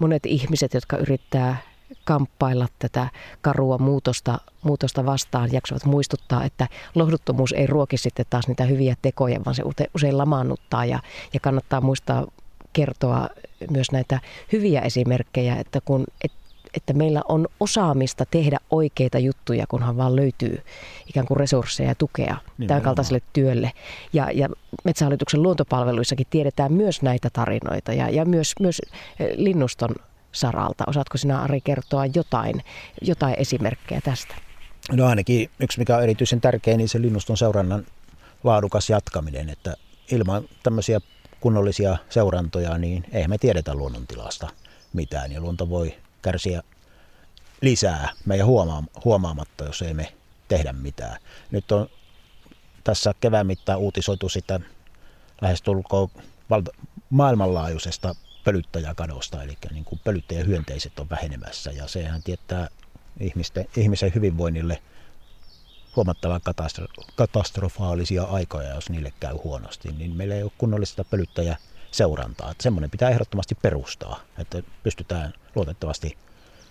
monet 0.00 0.26
ihmiset, 0.26 0.74
jotka 0.74 0.96
yrittää 0.96 1.56
kamppailla 2.04 2.66
tätä 2.78 3.08
karua 3.40 3.78
muutosta, 3.78 4.38
muutosta 4.62 5.06
vastaan, 5.06 5.52
jaksavat 5.52 5.84
muistuttaa, 5.84 6.44
että 6.44 6.68
lohduttomuus 6.94 7.52
ei 7.52 7.66
ruoki 7.66 7.96
sitten 7.96 8.26
taas 8.30 8.48
niitä 8.48 8.64
hyviä 8.64 8.94
tekoja, 9.02 9.40
vaan 9.44 9.54
se 9.54 9.62
usein 9.94 10.18
lamaannuttaa 10.18 10.84
ja, 10.84 10.98
ja 11.32 11.40
kannattaa 11.40 11.80
muistaa 11.80 12.26
kertoa 12.72 13.28
myös 13.70 13.92
näitä 13.92 14.20
hyviä 14.52 14.80
esimerkkejä, 14.80 15.56
että 15.56 15.80
kun 15.80 16.04
et 16.24 16.32
että 16.76 16.92
meillä 16.92 17.22
on 17.28 17.46
osaamista 17.60 18.26
tehdä 18.26 18.58
oikeita 18.70 19.18
juttuja, 19.18 19.66
kunhan 19.68 19.96
vaan 19.96 20.16
löytyy 20.16 20.62
ikään 21.06 21.26
kuin 21.26 21.36
resursseja 21.36 21.88
ja 21.88 21.94
tukea 21.94 22.36
tämän 22.66 22.82
kaltaiselle 22.82 23.22
työlle. 23.32 23.72
Ja, 24.12 24.30
ja 24.30 24.48
Metsähallituksen 24.84 25.42
luontopalveluissakin 25.42 26.26
tiedetään 26.30 26.72
myös 26.72 27.02
näitä 27.02 27.30
tarinoita 27.32 27.92
ja, 27.92 28.10
ja 28.10 28.24
myös, 28.24 28.52
myös 28.60 28.80
eh, 29.20 29.28
linnuston 29.36 29.94
saralta. 30.32 30.84
Osaatko 30.86 31.18
sinä 31.18 31.42
Ari 31.42 31.60
kertoa 31.60 32.06
jotain, 32.06 32.62
jotain 33.02 33.34
esimerkkejä 33.38 34.00
tästä? 34.00 34.34
No 34.92 35.06
ainakin 35.06 35.50
yksi 35.60 35.78
mikä 35.78 35.96
on 35.96 36.02
erityisen 36.02 36.40
tärkeä, 36.40 36.76
niin 36.76 36.88
se 36.88 37.02
linnuston 37.02 37.36
seurannan 37.36 37.86
laadukas 38.44 38.90
jatkaminen, 38.90 39.50
että 39.50 39.76
ilman 40.12 40.44
tämmöisiä 40.62 41.00
kunnollisia 41.40 41.96
seurantoja, 42.10 42.78
niin 42.78 43.04
ei 43.12 43.28
me 43.28 43.38
tiedetä 43.38 43.74
luonnontilasta 43.74 44.48
mitään 44.92 45.32
ja 45.32 45.40
luonto 45.40 45.68
voi 45.68 45.94
kärsiä 46.24 46.62
lisää 47.60 48.08
meidän 48.24 48.46
huomaamatta, 49.04 49.64
jos 49.64 49.82
ei 49.82 49.94
me 49.94 50.12
tehdä 50.48 50.72
mitään. 50.72 51.20
Nyt 51.50 51.72
on 51.72 51.88
tässä 52.84 53.14
kevään 53.20 53.46
mittaan 53.46 53.78
uutisoitu 53.78 54.28
sitä 54.28 54.60
lähestulkoon 55.40 56.08
valta- 56.50 56.72
maailmanlaajuisesta 57.10 58.14
pölyttäjäkadosta, 58.44 59.42
eli 59.42 59.56
niin 59.70 59.84
kuin 59.84 60.00
pölyttäjähyönteiset 60.04 60.98
on 60.98 61.10
vähenemässä, 61.10 61.70
ja 61.70 61.88
sehän 61.88 62.22
tietää 62.22 62.68
ihmisten, 63.20 63.66
ihmisen 63.76 64.12
hyvinvoinnille 64.14 64.82
huomattavan 65.96 66.40
katastrofaalisia 67.16 68.22
aikoja, 68.24 68.74
jos 68.74 68.90
niille 68.90 69.12
käy 69.20 69.34
huonosti, 69.44 69.92
niin 69.92 70.16
meillä 70.16 70.34
ei 70.34 70.42
ole 70.42 70.52
kunnollista 70.58 71.04
pölyttäjä 71.04 71.56
seurantaa. 71.96 72.50
Että 72.50 72.62
semmoinen 72.62 72.90
pitää 72.90 73.10
ehdottomasti 73.10 73.54
perustaa, 73.54 74.20
että 74.38 74.62
pystytään 74.82 75.32
luotettavasti 75.54 76.18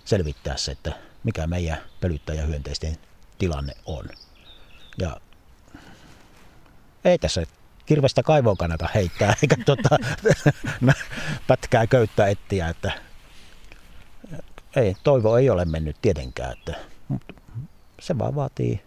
selvittää 0.05 0.57
se, 0.57 0.71
että 0.71 0.93
mikä 1.23 1.47
meidän 1.47 1.77
pölyttäjähyönteisten 2.01 2.97
tilanne 3.37 3.73
on. 3.85 4.09
Ja 4.97 5.17
ei 7.05 7.17
tässä 7.17 7.43
kirvestä 7.85 8.23
kaivoon 8.23 8.57
kannata 8.57 8.89
heittää, 8.95 9.35
eikä 9.41 9.55
tuota, 9.65 9.97
pätkää 11.47 11.87
köyttä 11.87 12.27
etsiä, 12.27 12.69
että 12.69 12.91
ei, 14.75 14.95
toivo 15.03 15.37
ei 15.37 15.49
ole 15.49 15.65
mennyt 15.65 15.97
tietenkään, 16.01 16.53
että 16.53 16.75
se 18.01 18.17
vaan 18.17 18.35
vaatii 18.35 18.81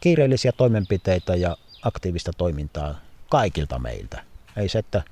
kiireellisiä 0.00 0.52
toimenpiteitä 0.52 1.34
ja 1.34 1.56
aktiivista 1.82 2.32
toimintaa 2.32 2.94
kaikilta 3.30 3.78
meiltä. 3.78 4.31
Ei 4.56 4.68
se, 4.68 4.78
että 4.78 5.02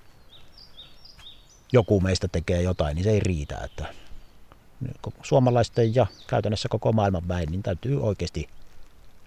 joku 1.72 2.00
meistä 2.00 2.28
tekee 2.28 2.62
jotain, 2.62 2.94
niin 2.94 3.04
se 3.04 3.10
ei 3.10 3.20
riitä. 3.20 3.58
Että 3.64 3.94
suomalaisten 5.22 5.94
ja 5.94 6.06
käytännössä 6.26 6.68
koko 6.68 6.92
maailman 6.92 7.28
väen, 7.28 7.48
niin 7.50 7.62
täytyy 7.62 8.02
oikeasti 8.02 8.48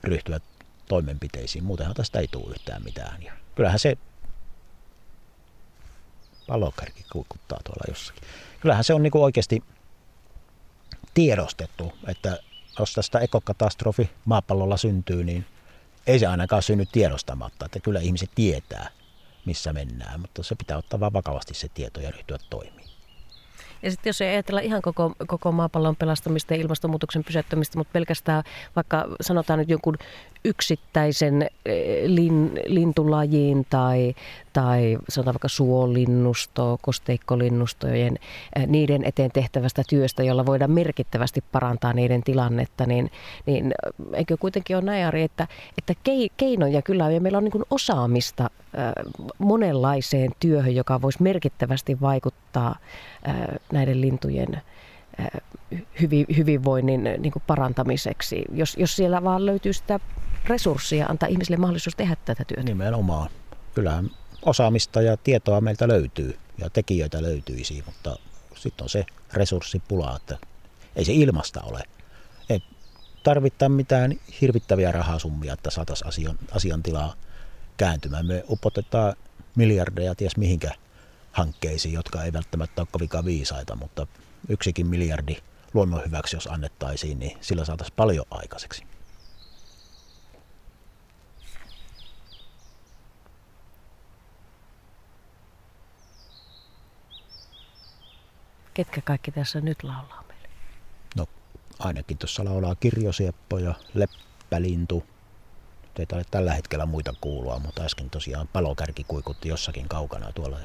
ryhtyä 0.04 0.40
toimenpiteisiin. 0.88 1.64
Muutenhan 1.64 1.96
tästä 1.96 2.20
ei 2.20 2.28
tule 2.28 2.52
yhtään 2.52 2.84
mitään. 2.84 3.24
Ja 3.24 3.34
kyllähän 3.56 3.80
se 3.80 3.98
palokärki 6.48 7.06
kuikuttaa 7.12 7.60
tuolla 7.64 7.84
jossakin. 7.88 8.24
Kyllähän 8.60 8.84
se 8.84 8.94
on 8.94 9.04
niin 9.04 9.18
oikeasti 9.18 9.64
tiedostettu, 11.14 11.94
että 12.08 12.40
jos 12.80 12.94
tästä 12.94 13.20
ekokatastrofi 13.20 14.10
maapallolla 14.26 14.78
syntyy, 14.78 15.24
niin 15.24 15.46
ei 16.08 16.20
se 16.20 16.28
ainakaan 16.28 16.64
synny 16.64 16.86
tiedostamatta. 16.92 17.66
Että 17.66 17.80
kyllä 17.80 18.00
ihmiset 18.00 18.30
tietää, 18.36 18.90
missä 19.46 19.74
mennään, 19.74 20.20
mutta 20.20 20.44
se 20.44 20.56
pitää 20.56 20.78
ottaa 20.78 21.00
vaan 21.00 21.14
vakavasti 21.14 21.54
se 21.54 21.68
tieto 21.74 22.00
ja 22.00 22.12
ryhtyä 22.12 22.38
toimimaan. 22.50 22.84
Ja 23.84 23.92
sitten 23.92 24.10
jos 24.10 24.22
ei 24.22 24.30
ajatella 24.30 24.60
ihan 24.60 24.82
koko, 24.82 25.16
koko 25.28 25.52
maapallon 25.52 25.96
pelastamista 25.96 26.54
ja 26.54 26.62
ilmastonmuutoksen 26.62 27.24
pysäyttämistä, 27.24 27.78
mutta 27.78 27.92
pelkästään 27.92 28.44
vaikka 28.76 29.06
sanotaan 29.22 29.60
nyt 29.60 29.70
jonkun 29.70 29.98
yksittäisen 30.46 31.42
eh, 31.66 32.04
lin, 32.06 32.60
lintulajiin 32.66 33.66
tai, 33.70 34.16
tai 34.54 34.98
sanotaan 35.10 35.34
vaikka 35.34 35.48
suolinnusto, 35.48 36.78
kosteikkolinnustojen, 36.82 38.18
eh, 38.56 38.68
niiden 38.68 39.04
eteen 39.06 39.32
tehtävästä 39.32 39.84
työstä, 39.90 40.24
jolla 40.24 40.46
voidaan 40.46 40.72
merkittävästi 40.72 41.44
parantaa 41.52 41.94
niiden 41.94 42.24
tilannetta, 42.24 42.86
niin, 42.86 43.12
niin 43.46 43.66
eh, 43.66 44.18
eikö 44.18 44.38
kuitenkin 44.38 44.78
ole 44.78 44.86
näin, 44.86 45.06
Ari, 45.06 45.24
että, 45.24 45.48
että 45.78 45.94
keinoja 46.38 46.82
kyllä 46.82 47.12
ja 47.12 47.22
meillä 47.22 47.38
on 47.38 47.44
niin 47.44 47.64
osaamista 47.70 48.50
monenlaiseen 49.38 50.32
työhön, 50.40 50.76
joka 50.76 51.02
voisi 51.02 51.24
merkittävästi 51.24 52.02
vaikuttaa 52.02 52.76
näiden 53.72 54.02
lintujen 54.02 54.62
hyvinvoinnin 56.38 57.04
niin 57.04 57.34
parantamiseksi, 57.48 58.46
jos, 58.52 58.78
jos 58.78 58.96
siellä 58.96 59.24
vaan 59.24 59.46
löytyy 59.46 59.74
sitä 59.74 60.00
resurssia, 60.46 61.06
antaa 61.08 61.30
ihmisille 61.30 61.58
mahdollisuus 61.58 61.96
tehdä 61.96 62.16
tätä 62.26 62.44
työtä. 62.46 62.64
Nimenomaan. 62.64 63.30
kyllähän 63.76 64.12
osaamista 64.46 65.02
ja 65.02 65.18
tietoa 65.18 65.62
meiltä 65.62 65.88
löytyy 65.88 66.38
ja 66.58 66.70
tekijöitä 66.70 67.22
löytyisi, 67.22 67.84
mutta 67.86 68.16
sitten 68.56 68.84
on 68.84 68.90
se 68.90 69.06
resurssipula, 69.34 70.16
että 70.16 70.38
ei 70.96 71.06
se 71.06 71.14
ilmasta 71.14 71.62
ole. 71.62 71.84
Ei 72.50 72.64
tarvita 73.24 73.70
mitään 73.70 74.14
hirvittäviä 74.42 74.92
rahasummia, 74.92 75.54
että 75.54 75.72
saataisiin 75.72 76.08
asian, 76.08 76.40
asiantilaa 76.52 77.16
kääntymään. 77.78 78.26
Me 78.26 78.44
upotetaan 78.50 79.14
miljardeja 79.56 80.16
ties 80.16 80.38
mihinkä 80.38 80.72
hankkeisiin, 81.32 81.94
jotka 81.94 82.24
ei 82.24 82.34
välttämättä 82.34 82.82
ole 82.82 82.88
kovinkaan 82.92 83.26
viisaita, 83.26 83.76
mutta 83.76 84.08
yksikin 84.50 84.88
miljardi 84.88 85.38
luonnon 85.74 86.06
hyväksi, 86.06 86.36
jos 86.36 86.48
annettaisiin, 86.48 87.20
niin 87.20 87.38
sillä 87.42 87.66
saataisiin 87.66 87.96
paljon 87.96 88.26
aikaiseksi. 88.32 88.84
Ketkä 98.74 99.02
kaikki 99.02 99.32
tässä 99.32 99.62
nyt 99.62 99.84
laulaa 99.84 100.24
meille? 100.28 100.48
No 101.16 101.26
ainakin 101.80 102.18
tuossa 102.18 102.46
laulaa 102.46 102.76
Kirjosieppo 102.76 103.58
ja 103.58 103.74
Leppälintu. 103.94 105.04
Ei 106.00 106.06
taida 106.06 106.26
tällä 106.32 106.54
hetkellä 106.54 106.86
muita 106.86 107.14
kuulua, 107.22 107.60
mutta 107.60 107.84
äsken 107.84 108.10
tosiaan 108.10 108.48
palokärki 108.48 109.04
kuikutti 109.04 109.50
jossakin 109.50 109.90
kaukana 109.90 110.32
tuolla. 110.32 110.58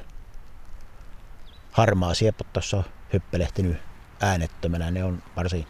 Harmaa 1.71 2.13
sieppo 2.13 2.43
tuossa 2.53 2.83
hyppelehtinyt 3.13 3.77
äänettömänä. 4.21 4.91
Ne 4.91 5.03
on 5.03 5.23
varsin 5.35 5.67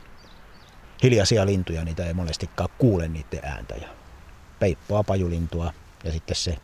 hiljaisia 1.04 1.46
lintuja, 1.46 1.86
niitä 1.86 2.06
ei 2.06 2.14
monestikaan 2.14 2.70
kuule 2.78 3.08
niiden 3.08 3.46
ääntä. 3.46 3.76
Ja 3.76 3.90
peippoa, 4.60 5.04
pajulintua 5.04 5.74
ja 6.04 6.12
sitten 6.12 6.36
se 6.36 6.58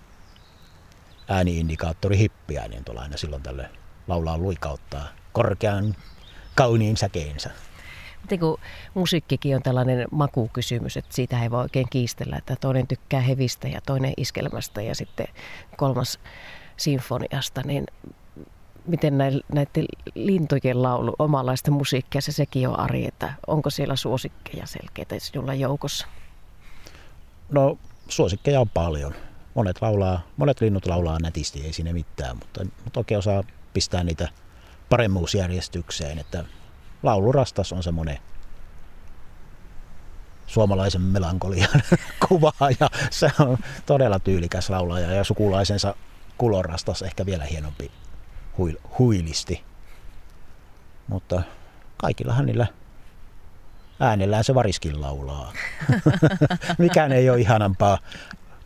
ääniindikaattori 1.28 2.18
hippiäinen 2.18 2.84
tuolla 2.84 3.02
aina 3.02 3.18
silloin 3.18 3.44
tälle 3.44 3.70
laulaa 4.08 4.38
luikauttaa 4.38 5.08
korkean 5.36 5.96
kauniin 6.56 6.98
säkeensä. 6.98 7.50
Miten 8.22 8.40
kun 8.40 8.60
musiikkikin 8.94 9.56
on 9.56 9.64
tällainen 9.64 10.08
makukysymys, 10.12 10.98
että 10.98 11.16
siitä 11.16 11.44
ei 11.44 11.52
voi 11.52 11.62
oikein 11.62 11.90
kiistellä, 11.90 12.38
että 12.38 12.56
toinen 12.62 12.88
tykkää 12.88 13.22
hevistä 13.22 13.68
ja 13.68 13.82
toinen 13.86 14.14
iskelmästä 14.18 14.82
ja 14.82 14.96
sitten 14.96 15.28
kolmas 15.78 16.20
sinfoniasta, 16.78 17.62
niin 17.66 17.86
miten 18.88 19.18
näiden 19.18 19.86
lintujen 20.16 20.82
laulu, 20.82 21.14
omanlaista 21.20 21.72
musiikkia, 21.72 22.22
se 22.22 22.32
sekin 22.32 22.68
on 22.70 22.80
Ari, 22.80 23.08
että 23.08 23.34
onko 23.48 23.70
siellä 23.70 23.96
suosikkeja 23.96 24.66
selkeitä 24.66 25.16
sinulla 25.20 25.54
joukossa? 25.54 26.08
No 27.50 27.78
suosikkeja 28.08 28.62
on 28.62 28.70
paljon. 28.70 29.14
Monet, 29.54 29.82
laulaa, 29.82 30.22
monet 30.38 30.62
linnut 30.62 30.86
laulaa 30.86 31.20
nätisti, 31.20 31.62
ei 31.66 31.74
siinä 31.74 31.94
mitään, 31.94 32.38
mutta, 32.38 32.66
mutta 32.84 33.00
oikein 33.00 33.18
osaa 33.18 33.44
pistää 33.74 34.04
niitä 34.04 34.30
paremmuusjärjestykseen, 34.90 36.20
että 36.20 36.46
laulurastas 37.04 37.74
on 37.74 37.84
semmoinen 37.84 38.18
suomalaisen 40.48 41.02
melankolian 41.02 41.82
kuva 42.28 42.52
ja 42.80 42.90
se 43.10 43.32
on 43.40 43.58
todella 43.86 44.20
tyylikäs 44.20 44.70
laulaja 44.70 45.12
ja 45.12 45.24
sukulaisensa 45.24 45.96
kulorastas 46.38 47.02
ehkä 47.02 47.26
vielä 47.26 47.46
hienompi 47.46 47.92
huil, 48.58 48.76
huilisti. 49.00 49.64
Mutta 51.08 51.42
kaikillahan 51.98 52.46
niillä 52.46 52.68
äänellään 54.00 54.44
se 54.44 54.56
variskin 54.56 55.02
laulaa. 55.02 55.54
Mikään 56.78 57.12
ei 57.12 57.30
ole 57.30 57.40
ihanampaa 57.40 57.98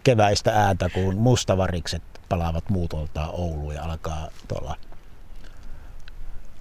keväistä 0.03 0.51
ääntä, 0.51 0.89
kun 0.89 1.15
mustavarikset 1.15 2.03
palaavat 2.29 2.69
muutolta 2.69 3.27
Ouluun 3.27 3.75
ja 3.75 3.83
alkaa 3.83 4.27
tuolla 4.47 4.75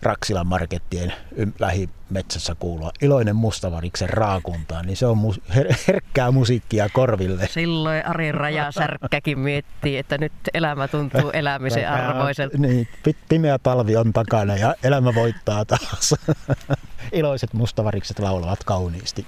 Raksilan 0.03 0.47
markettien 0.47 1.13
lähimetsässä 1.59 2.55
kuulua 2.59 2.91
iloinen 3.03 3.37
mustavariksen 3.37 4.09
raakuntaan, 4.11 4.87
niin 4.87 4.97
se 4.97 5.07
on 5.07 5.19
mu- 5.19 5.55
her- 5.55 5.75
herkkää 5.89 6.31
musiikkia 6.31 6.89
korville. 6.93 7.47
Silloin 7.47 8.07
Ari 8.07 8.33
Rajasärkkäkin 8.33 9.39
miettii, 9.39 9.97
että 9.97 10.19
nyt 10.19 10.33
elämä 10.55 10.89
tuntuu 10.89 11.31
elämisen 11.31 11.89
arvoiselta. 11.89 12.59
Niin, 12.59 12.89
pimeä 13.29 13.59
talvi 13.59 13.97
on 13.97 14.13
takana 14.13 14.57
ja 14.57 14.75
elämä 14.83 15.15
voittaa 15.15 15.65
taas. 15.65 16.15
Iloiset 17.13 17.53
mustavarikset 17.53 18.19
laulavat 18.19 18.65
kauniisti. 18.65 19.27